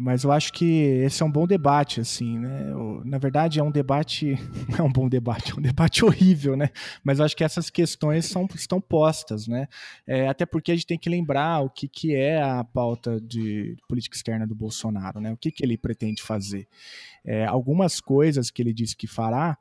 [0.00, 0.64] mas eu acho que
[1.04, 2.72] esse é um bom debate, assim, né?
[3.04, 4.38] Na verdade, é um debate,
[4.68, 6.70] não é um bom debate, é um debate horrível, né?
[7.02, 9.66] Mas eu acho que essas questões são, estão postas, né?
[10.06, 13.76] É, até porque a gente tem que lembrar o que, que é a pauta de
[13.88, 15.32] política externa do Bolsonaro, né?
[15.32, 16.68] O que, que ele pretende fazer.
[17.24, 19.58] É, algumas coisas que ele disse que fará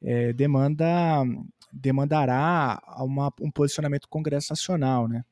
[0.00, 1.24] é, demanda,
[1.72, 5.24] demandará uma, um posicionamento do Congresso Nacional, né?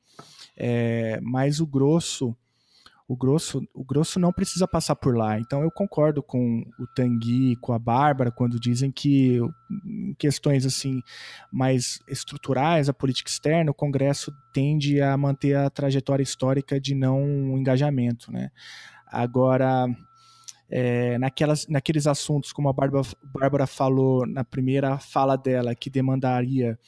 [0.57, 2.35] É, mas o grosso
[3.11, 5.37] o grosso, o grosso não precisa passar por lá.
[5.37, 9.37] Então eu concordo com o Tanguy, com a Bárbara, quando dizem que
[9.85, 11.01] em questões assim
[11.51, 17.21] mais estruturais, a política externa, o Congresso tende a manter a trajetória histórica de não
[17.57, 18.31] engajamento.
[18.31, 18.49] Né?
[19.05, 19.87] Agora,
[20.69, 26.79] é, naquelas, naqueles assuntos, como a Bárbara, Bárbara falou na primeira fala dela, que demandaria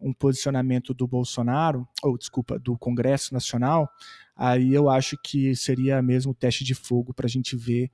[0.00, 3.88] um posicionamento do Bolsonaro, ou desculpa, do Congresso Nacional,
[4.38, 7.90] aí eu acho que seria mesmo teste de fogo para a gente ver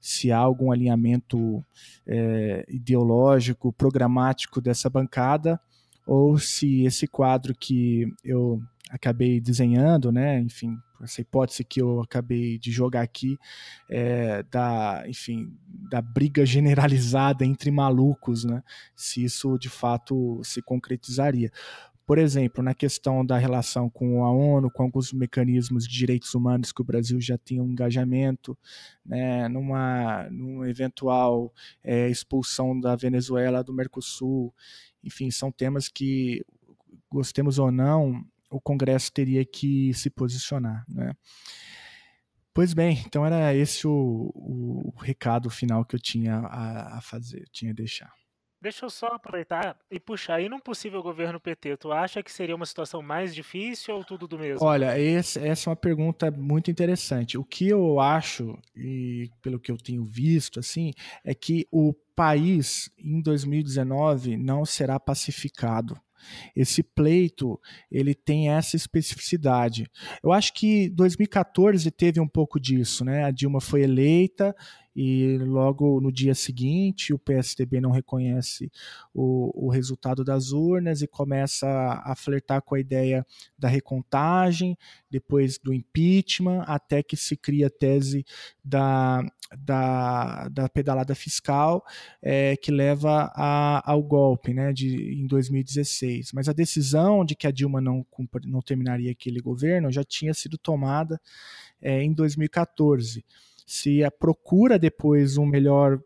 [0.00, 1.64] se há algum alinhamento
[2.06, 5.60] é, ideológico, programático dessa bancada,
[6.06, 12.58] ou se esse quadro que eu acabei desenhando, né, enfim, essa hipótese que eu acabei
[12.58, 13.38] de jogar aqui
[13.88, 18.62] é, da, enfim, da briga generalizada entre malucos, né?
[18.96, 21.50] Se isso de fato se concretizaria.
[22.08, 26.72] Por exemplo, na questão da relação com a ONU, com alguns mecanismos de direitos humanos
[26.72, 28.56] que o Brasil já tinha um engajamento,
[29.04, 31.52] né, numa, numa eventual
[31.84, 34.54] é, expulsão da Venezuela do Mercosul,
[35.04, 36.42] enfim, são temas que,
[37.10, 40.86] gostemos ou não, o Congresso teria que se posicionar.
[40.88, 41.12] Né?
[42.54, 47.44] Pois bem, então era esse o, o recado final que eu tinha a, a fazer,
[47.52, 48.10] tinha a deixar.
[48.60, 50.40] Deixa eu só aproveitar e puxar.
[50.40, 54.26] E num possível governo PT, tu acha que seria uma situação mais difícil ou tudo
[54.26, 54.66] do mesmo?
[54.66, 57.38] Olha, esse, essa é uma pergunta muito interessante.
[57.38, 60.92] O que eu acho, e pelo que eu tenho visto, assim,
[61.24, 65.96] é que o país em 2019 não será pacificado.
[66.54, 69.88] Esse pleito, ele tem essa especificidade.
[70.22, 73.24] Eu acho que 2014 teve um pouco disso, né?
[73.24, 74.54] A Dilma foi eleita
[75.00, 78.68] e logo no dia seguinte o PSDB não reconhece
[79.14, 81.68] o, o resultado das urnas e começa
[82.04, 83.24] a, flertar com a ideia
[83.56, 84.76] da recontagem,
[85.08, 88.26] depois do impeachment, até que se cria a tese
[88.64, 89.24] da,
[89.56, 91.84] da, da pedalada fiscal
[92.20, 96.32] é, que leva a, ao golpe né, de, em 2016.
[96.32, 98.04] Mas a decisão de que a Dilma não,
[98.46, 101.20] não terminaria aquele governo já tinha sido tomada
[101.80, 103.24] é, em 2014
[103.68, 106.00] se procura depois um melhor,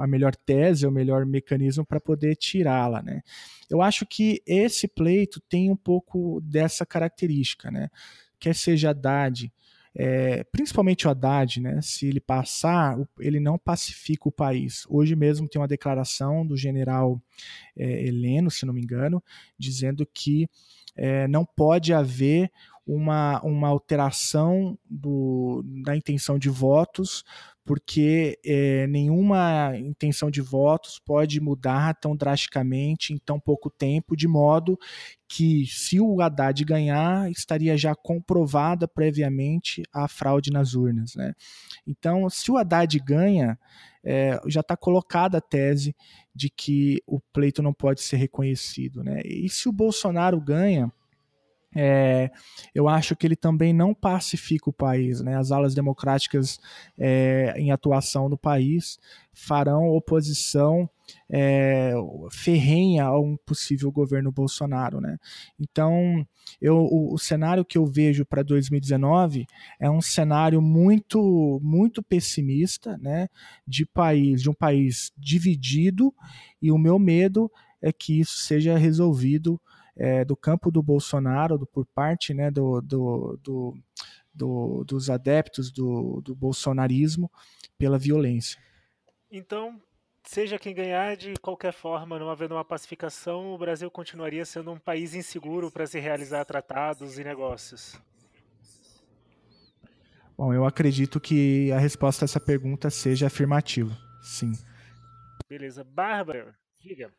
[0.00, 3.22] a melhor tese, o melhor mecanismo para poder tirá-la, né?
[3.68, 7.90] Eu acho que esse pleito tem um pouco dessa característica, né?
[8.38, 9.52] Quer seja Haddad,
[9.96, 11.80] é, principalmente o Haddad, né?
[11.82, 14.86] Se ele passar, ele não pacifica o país.
[14.88, 17.20] Hoje mesmo tem uma declaração do general
[17.76, 19.20] é, Heleno, se não me engano,
[19.58, 20.48] dizendo que
[20.94, 22.48] é, não pode haver
[22.88, 27.22] uma, uma alteração do, da intenção de votos,
[27.62, 34.26] porque é, nenhuma intenção de votos pode mudar tão drasticamente em tão pouco tempo, de
[34.26, 34.78] modo
[35.28, 41.14] que, se o Haddad ganhar, estaria já comprovada previamente a fraude nas urnas.
[41.14, 41.34] Né?
[41.86, 43.58] Então, se o Haddad ganha,
[44.02, 45.94] é, já está colocada a tese
[46.34, 49.04] de que o pleito não pode ser reconhecido.
[49.04, 49.20] Né?
[49.26, 50.90] E se o Bolsonaro ganha,
[51.74, 52.30] é,
[52.74, 55.20] eu acho que ele também não pacifica o país.
[55.20, 55.36] Né?
[55.36, 56.58] As alas democráticas
[56.98, 58.98] é, em atuação no país
[59.34, 60.88] farão oposição
[61.30, 61.92] é,
[62.30, 65.00] ferrenha a um possível governo Bolsonaro.
[65.00, 65.18] Né?
[65.60, 66.26] Então,
[66.60, 69.46] eu, o, o cenário que eu vejo para 2019
[69.78, 73.28] é um cenário muito, muito pessimista né?
[73.66, 76.14] de país, de um país dividido,
[76.60, 77.50] e o meu medo
[77.80, 79.60] é que isso seja resolvido
[79.98, 83.78] é, do campo do Bolsonaro, do, por parte né, do, do, do,
[84.32, 87.30] do dos adeptos do, do bolsonarismo
[87.76, 88.60] pela violência.
[89.30, 89.82] Então,
[90.24, 94.78] seja quem ganhar, de qualquer forma, não havendo uma pacificação, o Brasil continuaria sendo um
[94.78, 98.00] país inseguro para se realizar tratados e negócios?
[100.36, 103.98] Bom, eu acredito que a resposta a essa pergunta seja afirmativa.
[104.22, 104.52] Sim.
[105.48, 105.82] Beleza.
[105.82, 107.12] Bárbara, diga.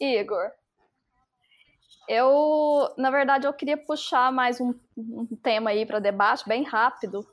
[0.00, 0.50] Igor,
[2.08, 7.26] eu, na verdade, eu queria puxar mais um, um tema aí para debate, bem rápido,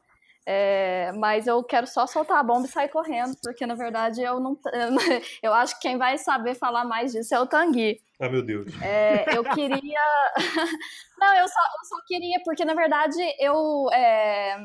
[0.45, 4.39] é, mas eu quero só soltar a bomba e sair correndo, porque na verdade eu
[4.39, 4.59] não.
[5.41, 8.01] Eu acho que quem vai saber falar mais disso é o Tanguy.
[8.19, 8.67] Ah, meu Deus.
[8.81, 10.01] É, eu queria.
[11.17, 13.87] não, eu só, eu só queria, porque na verdade eu.
[13.93, 14.57] É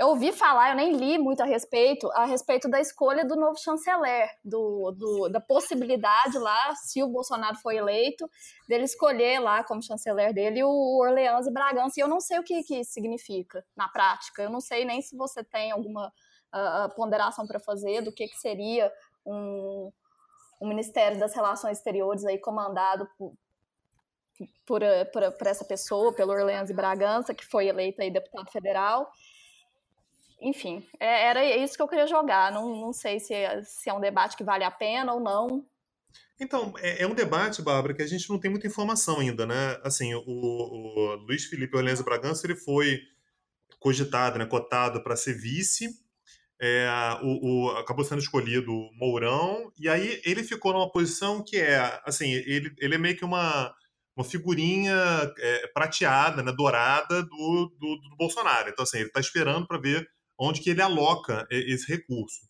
[0.00, 3.58] eu ouvi falar, eu nem li muito a respeito, a respeito da escolha do novo
[3.60, 8.26] chanceler, do, do, da possibilidade lá, se o Bolsonaro foi eleito,
[8.66, 12.00] dele escolher lá como chanceler dele o Orleans e Bragança.
[12.00, 14.42] E eu não sei o que, que significa na prática.
[14.42, 18.38] Eu não sei nem se você tem alguma uh, ponderação para fazer do que, que
[18.38, 18.90] seria
[19.26, 19.92] um,
[20.62, 23.34] um Ministério das Relações Exteriores aí comandado por,
[24.64, 24.80] por,
[25.12, 29.06] por, por, essa pessoa, pelo Orleans e Bragança, que foi eleito aí deputado federal
[30.40, 32.52] enfim, é, era isso que eu queria jogar.
[32.52, 35.64] Não, não sei se é, se é um debate que vale a pena ou não.
[36.40, 39.78] Então, é, é, um debate, Bárbara, que a gente não tem muita informação ainda, né?
[39.84, 43.00] Assim, o, o Luiz Felipe Orleans Bragança, ele foi
[43.78, 45.88] cogitado, né, cotado para ser vice,
[46.60, 46.86] é,
[47.22, 52.30] o, o, acabou sendo escolhido Mourão, e aí ele ficou numa posição que é, assim,
[52.30, 53.74] ele, ele é meio que uma,
[54.14, 54.94] uma figurinha
[55.38, 58.68] é, prateada, né, dourada do, do, do Bolsonaro.
[58.68, 60.06] Então, assim, ele está esperando para ver
[60.40, 62.48] onde que ele aloca esse recurso.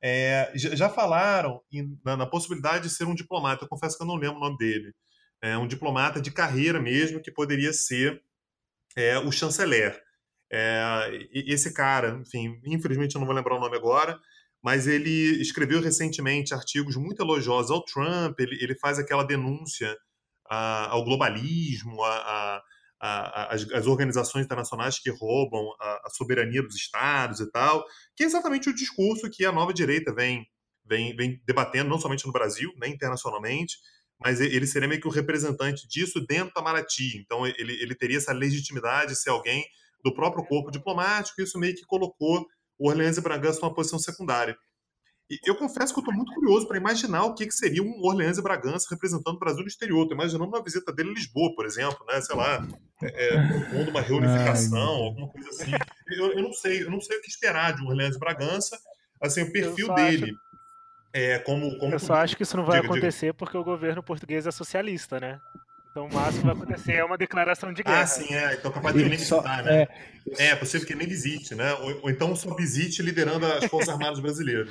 [0.00, 1.60] É, já falaram
[2.04, 4.56] na, na, possibilidade de ser um diplomata, eu confesso que eu não lembro o nome
[4.56, 4.94] dele,
[5.42, 8.22] é, um diplomata de carreira mesmo, que poderia ser
[8.96, 10.00] é, o chanceler.
[10.50, 14.18] É, esse cara, enfim, infelizmente eu não vou lembrar o nome agora,
[14.62, 19.96] mas ele escreveu recentemente artigos muito elogiosos ao Trump, ele, ele faz aquela denúncia
[20.48, 22.62] a, ao globalismo, a, a
[23.00, 27.84] a, as, as, organizações internacionais que roubam a, a, soberania dos estados e tal,
[28.16, 30.46] que é exatamente o discurso que a nova direita vem,
[30.84, 33.76] vem, vem debatendo, não somente no Brasil, né, internacionalmente,
[34.20, 37.18] mas ele seria meio que o representante disso dentro da Maraty.
[37.18, 39.64] Então, ele, ele teria essa legitimidade de ser alguém
[40.02, 42.44] do próprio corpo diplomático, e isso meio que colocou
[42.78, 44.56] o Orleans e Bragança numa posição secundária.
[45.30, 48.00] E eu confesso que eu estou muito curioso para imaginar o que, que seria um
[48.02, 50.02] Orleans e Bragança representando o Brasil no exterior.
[50.02, 52.18] Estou imaginando uma visita dele em Lisboa, por exemplo, né?
[52.22, 52.66] Sei lá,
[53.02, 55.72] é, é uma reunificação, Ai, alguma coisa assim.
[56.08, 58.78] Eu, eu, não sei, eu não sei o que esperar de um Orleans e Bragança.
[59.20, 60.30] Assim, o perfil dele.
[60.30, 60.48] Acho...
[61.12, 63.34] É, como, como eu só acho que isso não vai diga, acontecer diga.
[63.34, 65.38] porque o governo português é socialista, né?
[65.90, 68.02] Então o máximo que vai acontecer é uma declaração de guerra.
[68.02, 68.54] Ah, sim, é.
[68.54, 69.88] Então capaz de nem visitar, né?
[70.38, 71.72] É, é possível que nem visite, né?
[71.74, 74.70] Ou, ou, então só visite liderando as Forças Armadas Brasileiras.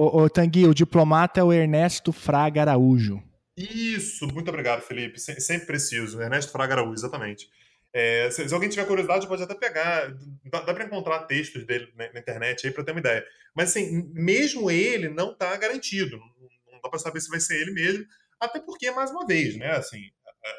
[0.00, 3.22] Ô, ô o diplomata é o Ernesto Fraga Araújo.
[3.54, 5.20] Isso, muito obrigado, Felipe.
[5.20, 6.22] Sempre preciso.
[6.22, 7.50] Ernesto Fraga Araújo, exatamente.
[7.92, 10.10] É, se, se, alguém tiver curiosidade, pode até pegar.
[10.50, 13.22] Dá, dá para encontrar textos dele na, na internet aí para ter uma ideia.
[13.54, 16.16] Mas assim, mesmo ele não está garantido.
[16.16, 16.26] Não,
[16.72, 18.06] não dá para saber se vai ser ele mesmo.
[18.40, 19.72] Até porque, mais uma vez, né?
[19.72, 20.00] Assim,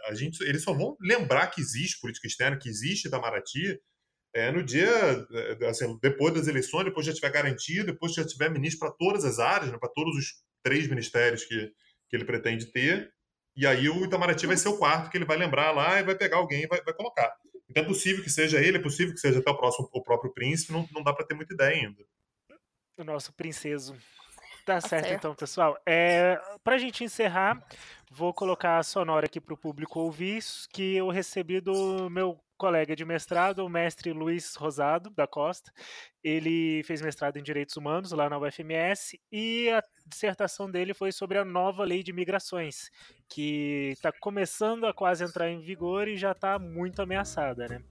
[0.05, 3.81] a, a gente, eles só vão lembrar que existe política externa, que existe Itamaraty,
[4.33, 4.89] é, no dia,
[5.59, 9.25] é, assim, depois das eleições, depois já tiver garantido, depois já tiver ministro para todas
[9.25, 11.71] as áreas, né, para todos os três ministérios que,
[12.09, 13.11] que ele pretende ter,
[13.55, 16.15] e aí o Itamaraty vai ser o quarto que ele vai lembrar lá e vai
[16.15, 17.35] pegar alguém e vai, vai colocar.
[17.69, 20.33] Então é possível que seja ele, é possível que seja até o próximo o próprio
[20.33, 22.03] príncipe, não, não dá para ter muita ideia ainda.
[22.97, 23.93] O nosso princeso.
[24.65, 25.77] Tá, tá certo, certo, então, pessoal.
[25.85, 27.61] É, para a gente encerrar,
[28.09, 32.95] vou colocar a sonora aqui para o público ouvir, que eu recebi do meu colega
[32.95, 35.71] de mestrado, o mestre Luiz Rosado da Costa.
[36.23, 41.39] Ele fez mestrado em Direitos Humanos lá na UFMS e a dissertação dele foi sobre
[41.39, 42.91] a nova lei de migrações,
[43.27, 47.81] que está começando a quase entrar em vigor e já está muito ameaçada, né?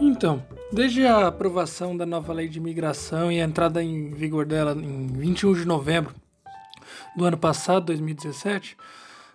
[0.00, 4.70] Então, desde a aprovação da nova lei de imigração e a entrada em vigor dela
[4.72, 6.14] em 21 de novembro
[7.16, 8.76] do ano passado, 2017,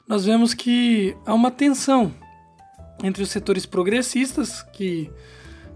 [0.07, 2.13] nós vemos que há uma tensão
[3.03, 5.09] entre os setores progressistas que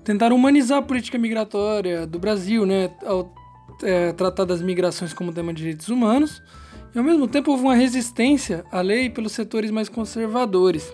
[0.03, 3.33] tentaram humanizar a política migratória do Brasil, né, ao
[3.83, 6.41] é, tratar das migrações como tema de direitos humanos,
[6.93, 10.91] e ao mesmo tempo houve uma resistência à lei pelos setores mais conservadores.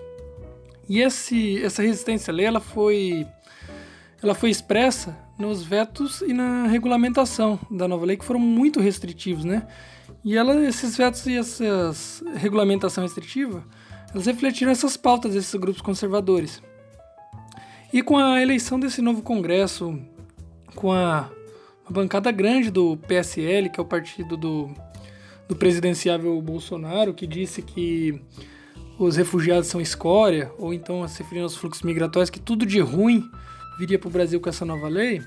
[0.88, 3.26] E esse, essa resistência à lei ela foi,
[4.22, 9.44] ela foi expressa nos vetos e na regulamentação da nova lei, que foram muito restritivos,
[9.44, 9.66] né?
[10.26, 11.64] E ela, esses vetos e essa
[12.34, 13.64] regulamentação restritiva,
[14.12, 16.60] elas refletiram essas pautas desses grupos conservadores.
[17.92, 19.96] E com a eleição desse novo Congresso,
[20.74, 21.30] com a,
[21.88, 24.68] a bancada grande do PSL, que é o partido do,
[25.46, 28.20] do presidenciável Bolsonaro, que disse que
[28.98, 33.22] os refugiados são escória, ou então se referindo aos fluxos migratórios, que tudo de ruim
[33.78, 35.22] viria para o Brasil com essa nova lei,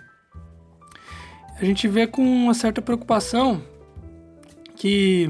[1.56, 3.64] a gente vê com uma certa preocupação
[4.80, 5.30] que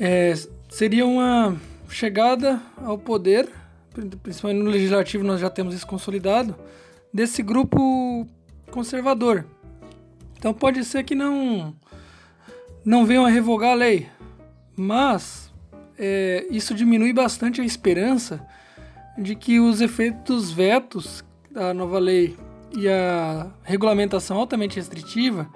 [0.00, 0.32] é,
[0.70, 1.54] seria uma
[1.90, 3.46] chegada ao poder,
[4.22, 6.56] principalmente no legislativo nós já temos isso consolidado,
[7.12, 8.26] desse grupo
[8.70, 9.44] conservador.
[10.38, 11.76] Então pode ser que não
[12.82, 14.08] não venham a revogar a lei,
[14.74, 15.52] mas
[15.98, 18.40] é, isso diminui bastante a esperança
[19.18, 22.38] de que os efeitos vetos da nova lei
[22.74, 25.46] e a regulamentação altamente restritiva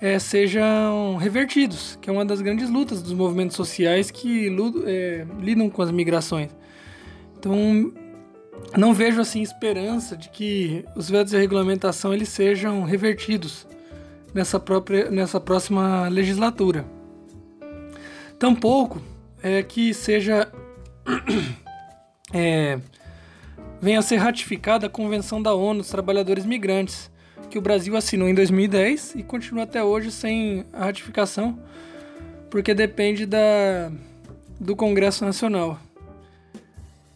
[0.00, 4.48] é, sejam revertidos, que é uma das grandes lutas dos movimentos sociais que
[4.86, 6.50] é, lidam com as migrações.
[7.36, 7.92] Então,
[8.76, 13.66] não vejo assim esperança de que os vetos de regulamentação eles sejam revertidos
[14.34, 16.84] nessa, própria, nessa próxima legislatura.
[18.38, 19.00] Tampouco
[19.42, 20.50] é que seja
[22.32, 22.78] é,
[23.80, 27.10] venha a ser ratificada a Convenção da ONU dos Trabalhadores Migrantes,
[27.50, 31.58] que o Brasil assinou em 2010 e continua até hoje sem a ratificação,
[32.50, 33.90] porque depende da,
[34.60, 35.78] do Congresso Nacional.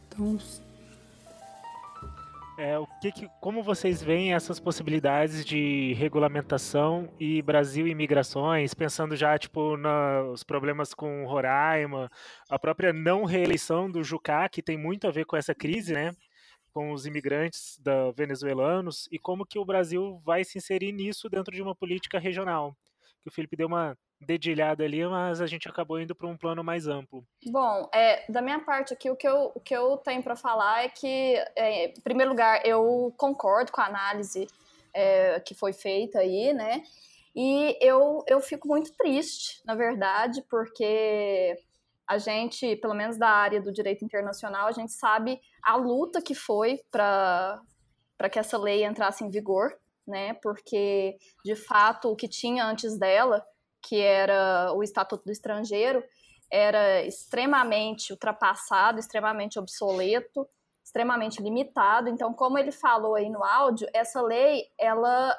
[0.09, 0.39] Então,
[2.59, 9.17] é, o que, que, como vocês veem essas possibilidades de regulamentação e Brasil imigrações, pensando
[9.17, 12.11] já tipo nos problemas com Roraima,
[12.49, 16.15] a própria não reeleição do Jucá, que tem muito a ver com essa crise, né?
[16.73, 21.55] Com os imigrantes da venezuelanos e como que o Brasil vai se inserir nisso dentro
[21.55, 22.75] de uma política regional.
[23.23, 26.63] Que o Felipe deu uma dedilhada ali, mas a gente acabou indo para um plano
[26.63, 27.25] mais amplo.
[27.47, 30.85] Bom, é, da minha parte aqui, o que eu, o que eu tenho para falar
[30.85, 34.47] é que, é, em primeiro lugar, eu concordo com a análise
[34.95, 36.83] é, que foi feita aí, né?
[37.35, 41.59] E eu, eu fico muito triste, na verdade, porque
[42.09, 46.35] a gente, pelo menos da área do direito internacional, a gente sabe a luta que
[46.35, 47.61] foi para
[48.31, 49.77] que essa lei entrasse em vigor,
[50.07, 50.35] né?
[50.35, 53.45] Porque, de fato, o que tinha antes dela,
[53.81, 56.03] que era o Estatuto do Estrangeiro,
[56.51, 60.47] era extremamente ultrapassado, extremamente obsoleto,
[60.85, 62.09] extremamente limitado.
[62.11, 65.35] Então, como ele falou aí no áudio, essa lei ela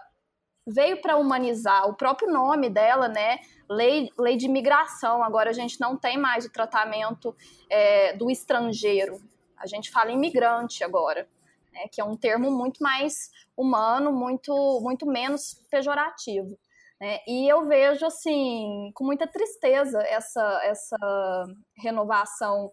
[0.65, 3.39] veio para humanizar o próprio nome dela, né?
[3.69, 5.23] Lei, lei de imigração.
[5.23, 7.35] Agora a gente não tem mais o tratamento
[7.69, 9.21] é, do estrangeiro.
[9.57, 11.27] A gente fala imigrante agora,
[11.71, 11.87] né?
[11.91, 16.57] que é um termo muito mais humano, muito, muito menos pejorativo.
[16.99, 17.19] Né?
[17.27, 21.45] E eu vejo assim com muita tristeza essa, essa
[21.77, 22.71] renovação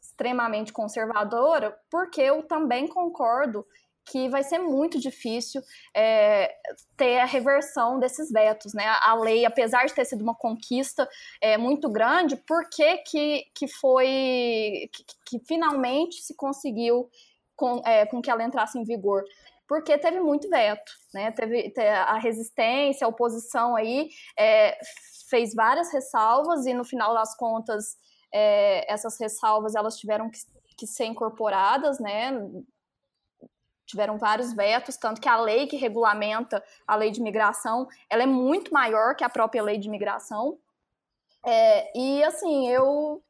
[0.00, 3.66] extremamente conservadora, porque eu também concordo
[4.04, 5.62] que vai ser muito difícil
[5.94, 6.54] é,
[6.96, 8.84] ter a reversão desses vetos, né?
[9.00, 11.08] A lei, apesar de ter sido uma conquista
[11.40, 17.08] é, muito grande, por que, que, que foi que, que finalmente se conseguiu
[17.56, 19.24] com, é, com que ela entrasse em vigor?
[19.68, 21.30] Porque teve muito veto, né?
[21.30, 24.78] Teve, teve a resistência, a oposição aí é,
[25.30, 27.96] fez várias ressalvas e no final das contas
[28.34, 30.38] é, essas ressalvas elas tiveram que,
[30.76, 32.32] que ser incorporadas, né?
[33.86, 38.26] Tiveram vários vetos, tanto que a lei que regulamenta a lei de imigração, ela é
[38.26, 40.58] muito maior que a própria lei de imigração.
[41.44, 43.22] É, e assim, eu,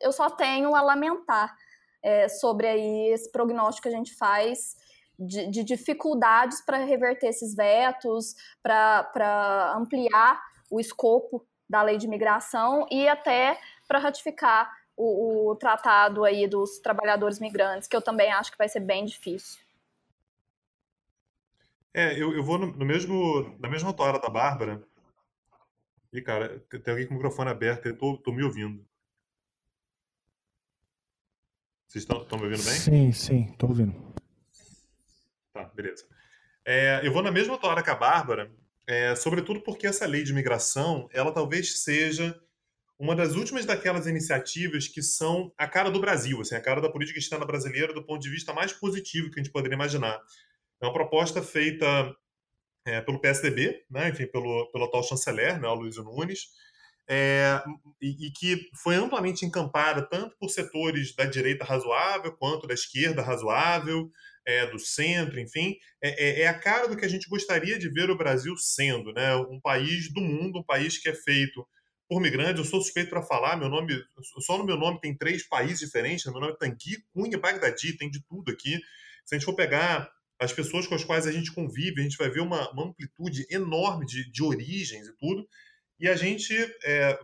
[0.00, 1.54] eu só tenho a lamentar
[2.02, 4.76] é, sobre aí esse prognóstico que a gente faz
[5.18, 12.86] de, de dificuldades para reverter esses vetos, para ampliar o escopo da lei de imigração
[12.90, 18.50] e até para ratificar o, o, tratado aí dos trabalhadores migrantes, que eu também acho
[18.52, 19.61] que vai ser bem difícil.
[21.94, 24.82] É, eu, eu vou no, no mesmo, na mesma toada da Bárbara.
[26.12, 28.86] E, cara, tem alguém com o microfone aberto, eu tô, tô me ouvindo.
[31.88, 32.74] Vocês estão me ouvindo bem?
[32.74, 33.94] Sim, sim, tô ouvindo.
[35.52, 36.06] Tá, beleza.
[36.64, 38.50] É, eu vou na mesma toada que a Bárbara,
[38.86, 42.40] é, sobretudo porque essa lei de imigração, ela talvez seja
[42.98, 46.90] uma das últimas daquelas iniciativas que são a cara do Brasil, assim, a cara da
[46.90, 50.18] política externa brasileira do ponto de vista mais positivo que a gente poderia imaginar.
[50.82, 52.14] É uma proposta feita
[52.84, 56.48] é, pelo PSDB, né, enfim, pelo, pelo atual chanceler, né, Luiz Nunes,
[57.08, 57.62] é,
[58.00, 63.22] e, e, que foi amplamente encampada tanto por setores da direita razoável quanto da esquerda
[63.22, 64.10] razoável,
[64.44, 67.88] é, do centro, enfim, é, é, é, a cara do que a gente gostaria de
[67.88, 69.36] ver o Brasil sendo, né?
[69.36, 71.66] Um país do mundo, um país que é feito
[72.08, 72.58] por migrantes.
[72.58, 73.94] Eu sou suspeito para falar, meu nome,
[74.40, 76.26] só no meu nome tem três países diferentes.
[76.26, 76.32] Né?
[76.32, 78.80] Meu nome é Tanguy, Cunha, Bagdadi, tem de tudo aqui.
[79.24, 80.10] Se a gente for pegar
[80.42, 83.46] as pessoas com as quais a gente convive, a gente vai ver uma, uma amplitude
[83.48, 85.46] enorme de, de, origens e tudo,
[86.00, 86.52] e a gente
[86.84, 87.18] é,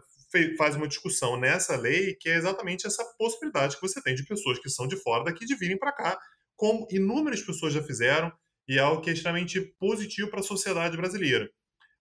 [0.56, 4.58] faz uma discussão nessa lei que é exatamente essa possibilidade que você tem de pessoas
[4.60, 6.18] que são de fora daqui de virem para cá,
[6.54, 8.32] como inúmeras pessoas já fizeram,
[8.68, 11.50] e é algo que é extremamente positivo para a sociedade brasileira.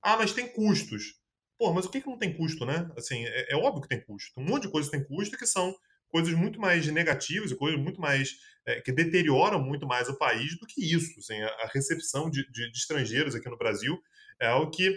[0.02, 1.16] Ah, mas tem custos.
[1.58, 2.88] Pô, mas o que, que não tem custo, né?
[2.96, 4.40] Assim, é, é óbvio que tem custo.
[4.40, 5.74] Um monte de coisas tem custo que são
[6.10, 10.58] coisas muito mais negativas e coisas muito mais é, que deterioram muito mais o país
[10.60, 11.20] do que isso.
[11.20, 13.98] Assim, a, recepção de, de, de, estrangeiros aqui no Brasil
[14.40, 14.96] é algo que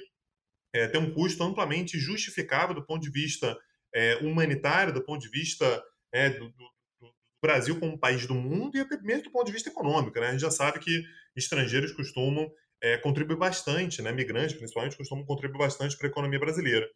[0.73, 3.57] é, tem um custo amplamente justificável do ponto de vista
[3.95, 5.83] é, humanitário, do ponto de vista
[6.13, 9.53] é, do, do, do, Brasil como país do mundo e até mesmo do ponto de
[9.53, 10.19] vista econômico.
[10.21, 10.29] Né?
[10.29, 11.03] A gente já sabe que
[11.35, 12.51] estrangeiros costumam
[12.83, 14.13] é, contribuir bastante, né?
[14.13, 16.89] migrantes principalmente, costumam contribuir bastante para a economia brasileira.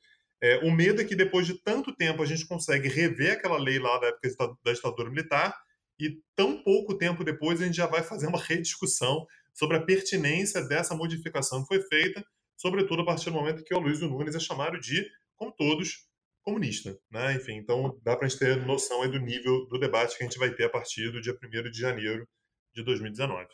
[0.43, 3.79] É, o medo é que depois de tanto tempo a gente consegue rever aquela lei
[3.79, 5.57] lá da época da ditadura militar
[5.99, 10.61] e tão pouco tempo depois a gente já vai fazer uma rediscussão sobre a pertinência
[10.67, 12.25] dessa modificação que foi feita,
[12.57, 16.09] sobretudo a partir do momento que o Luiz Nunes é chamado de, como todos,
[16.43, 16.99] comunista.
[17.11, 17.35] Né?
[17.35, 20.39] Enfim, então dá para a gente ter noção do nível do debate que a gente
[20.39, 22.29] vai ter a partir do dia 1 de janeiro
[22.75, 23.49] de 2019.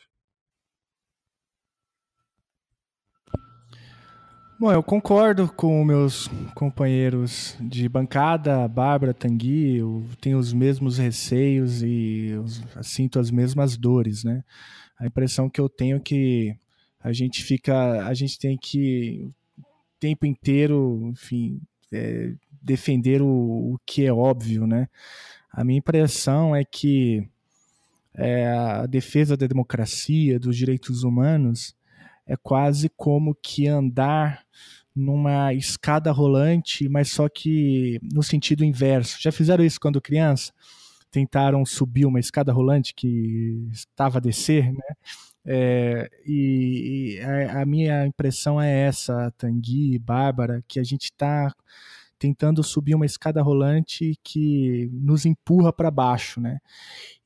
[4.61, 11.81] Bom, eu concordo com meus companheiros de bancada, Bárbara, Tanguy, eu tenho os mesmos receios
[11.81, 12.35] e
[12.83, 14.43] sinto as mesmas dores, né?
[14.99, 16.55] A impressão que eu tenho é que
[16.99, 19.63] a gente fica, a gente tem que o
[19.99, 21.59] tempo inteiro, enfim,
[21.91, 22.31] é,
[22.61, 24.87] defender o, o, que é óbvio, né?
[25.51, 27.27] A minha impressão é que
[28.13, 31.75] é, a defesa da democracia, dos direitos humanos,
[32.31, 34.45] é quase como que andar
[34.95, 39.17] numa escada rolante, mas só que no sentido inverso.
[39.21, 40.53] Já fizeram isso quando criança?
[41.11, 44.95] Tentaram subir uma escada rolante que estava a descer, né?
[45.43, 51.53] É, e, a, a, minha impressão é essa, Tanguy, Bárbara, que a gente está
[52.17, 56.59] tentando subir uma escada rolante que nos empurra para baixo, né?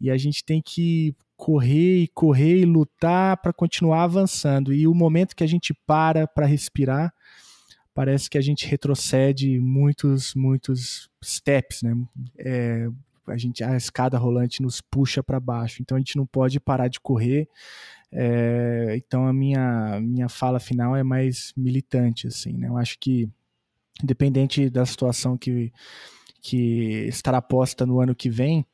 [0.01, 4.73] E a gente tem que correr e correr e lutar para continuar avançando.
[4.73, 7.13] E o momento que a gente para para respirar,
[7.93, 11.95] parece que a gente retrocede muitos, muitos steps, né?
[12.37, 12.87] É,
[13.27, 16.87] a gente a escada rolante nos puxa para baixo, então a gente não pode parar
[16.87, 17.47] de correr.
[18.11, 22.67] É, então a minha minha fala final é mais militante, assim, né?
[22.67, 23.29] Eu acho que
[24.03, 25.71] independente da situação que
[26.41, 28.65] que estará posta no ano que vem,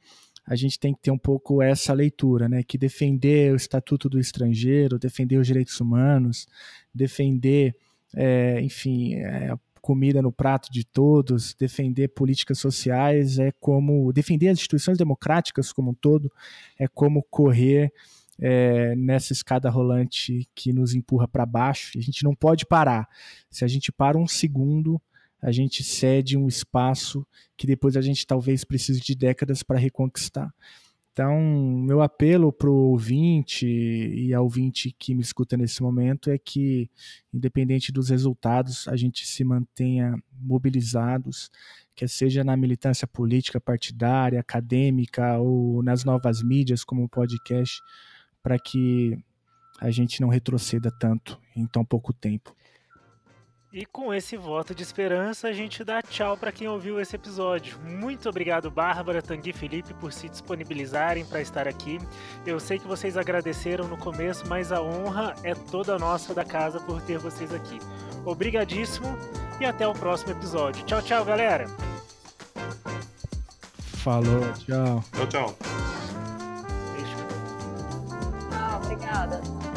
[0.45, 2.63] a gente tem que ter um pouco essa leitura, né?
[2.63, 6.47] Que defender o estatuto do estrangeiro, defender os direitos humanos,
[6.93, 7.75] defender,
[8.15, 14.59] é, enfim, é, comida no prato de todos, defender políticas sociais é como defender as
[14.59, 16.31] instituições democráticas como um todo
[16.77, 17.91] é como correr
[18.39, 21.97] é, nessa escada rolante que nos empurra para baixo.
[21.97, 23.07] A gente não pode parar.
[23.49, 24.99] Se a gente para um segundo,
[25.41, 27.25] a gente cede um espaço
[27.57, 30.53] que depois a gente talvez precise de décadas para reconquistar.
[31.13, 36.37] Então, meu apelo para o ouvinte e ao ouvinte que me escuta nesse momento é
[36.37, 36.89] que,
[37.33, 41.51] independente dos resultados, a gente se mantenha mobilizados,
[41.93, 47.81] quer seja na militância política, partidária, acadêmica ou nas novas mídias, como o podcast,
[48.41, 49.19] para que
[49.81, 52.55] a gente não retroceda tanto em tão pouco tempo.
[53.73, 57.79] E com esse voto de esperança, a gente dá tchau para quem ouviu esse episódio.
[57.79, 61.97] Muito obrigado, Bárbara, Tanguy e Felipe, por se disponibilizarem para estar aqui.
[62.45, 66.81] Eu sei que vocês agradeceram no começo, mas a honra é toda nossa da casa
[66.81, 67.79] por ter vocês aqui.
[68.25, 69.17] Obrigadíssimo
[69.61, 70.83] e até o próximo episódio.
[70.85, 71.65] Tchau, tchau, galera!
[74.03, 75.03] Falou, tchau.
[75.13, 75.57] Tchau, tchau.
[76.93, 77.15] Beijo.
[78.51, 79.70] Ah, obrigada.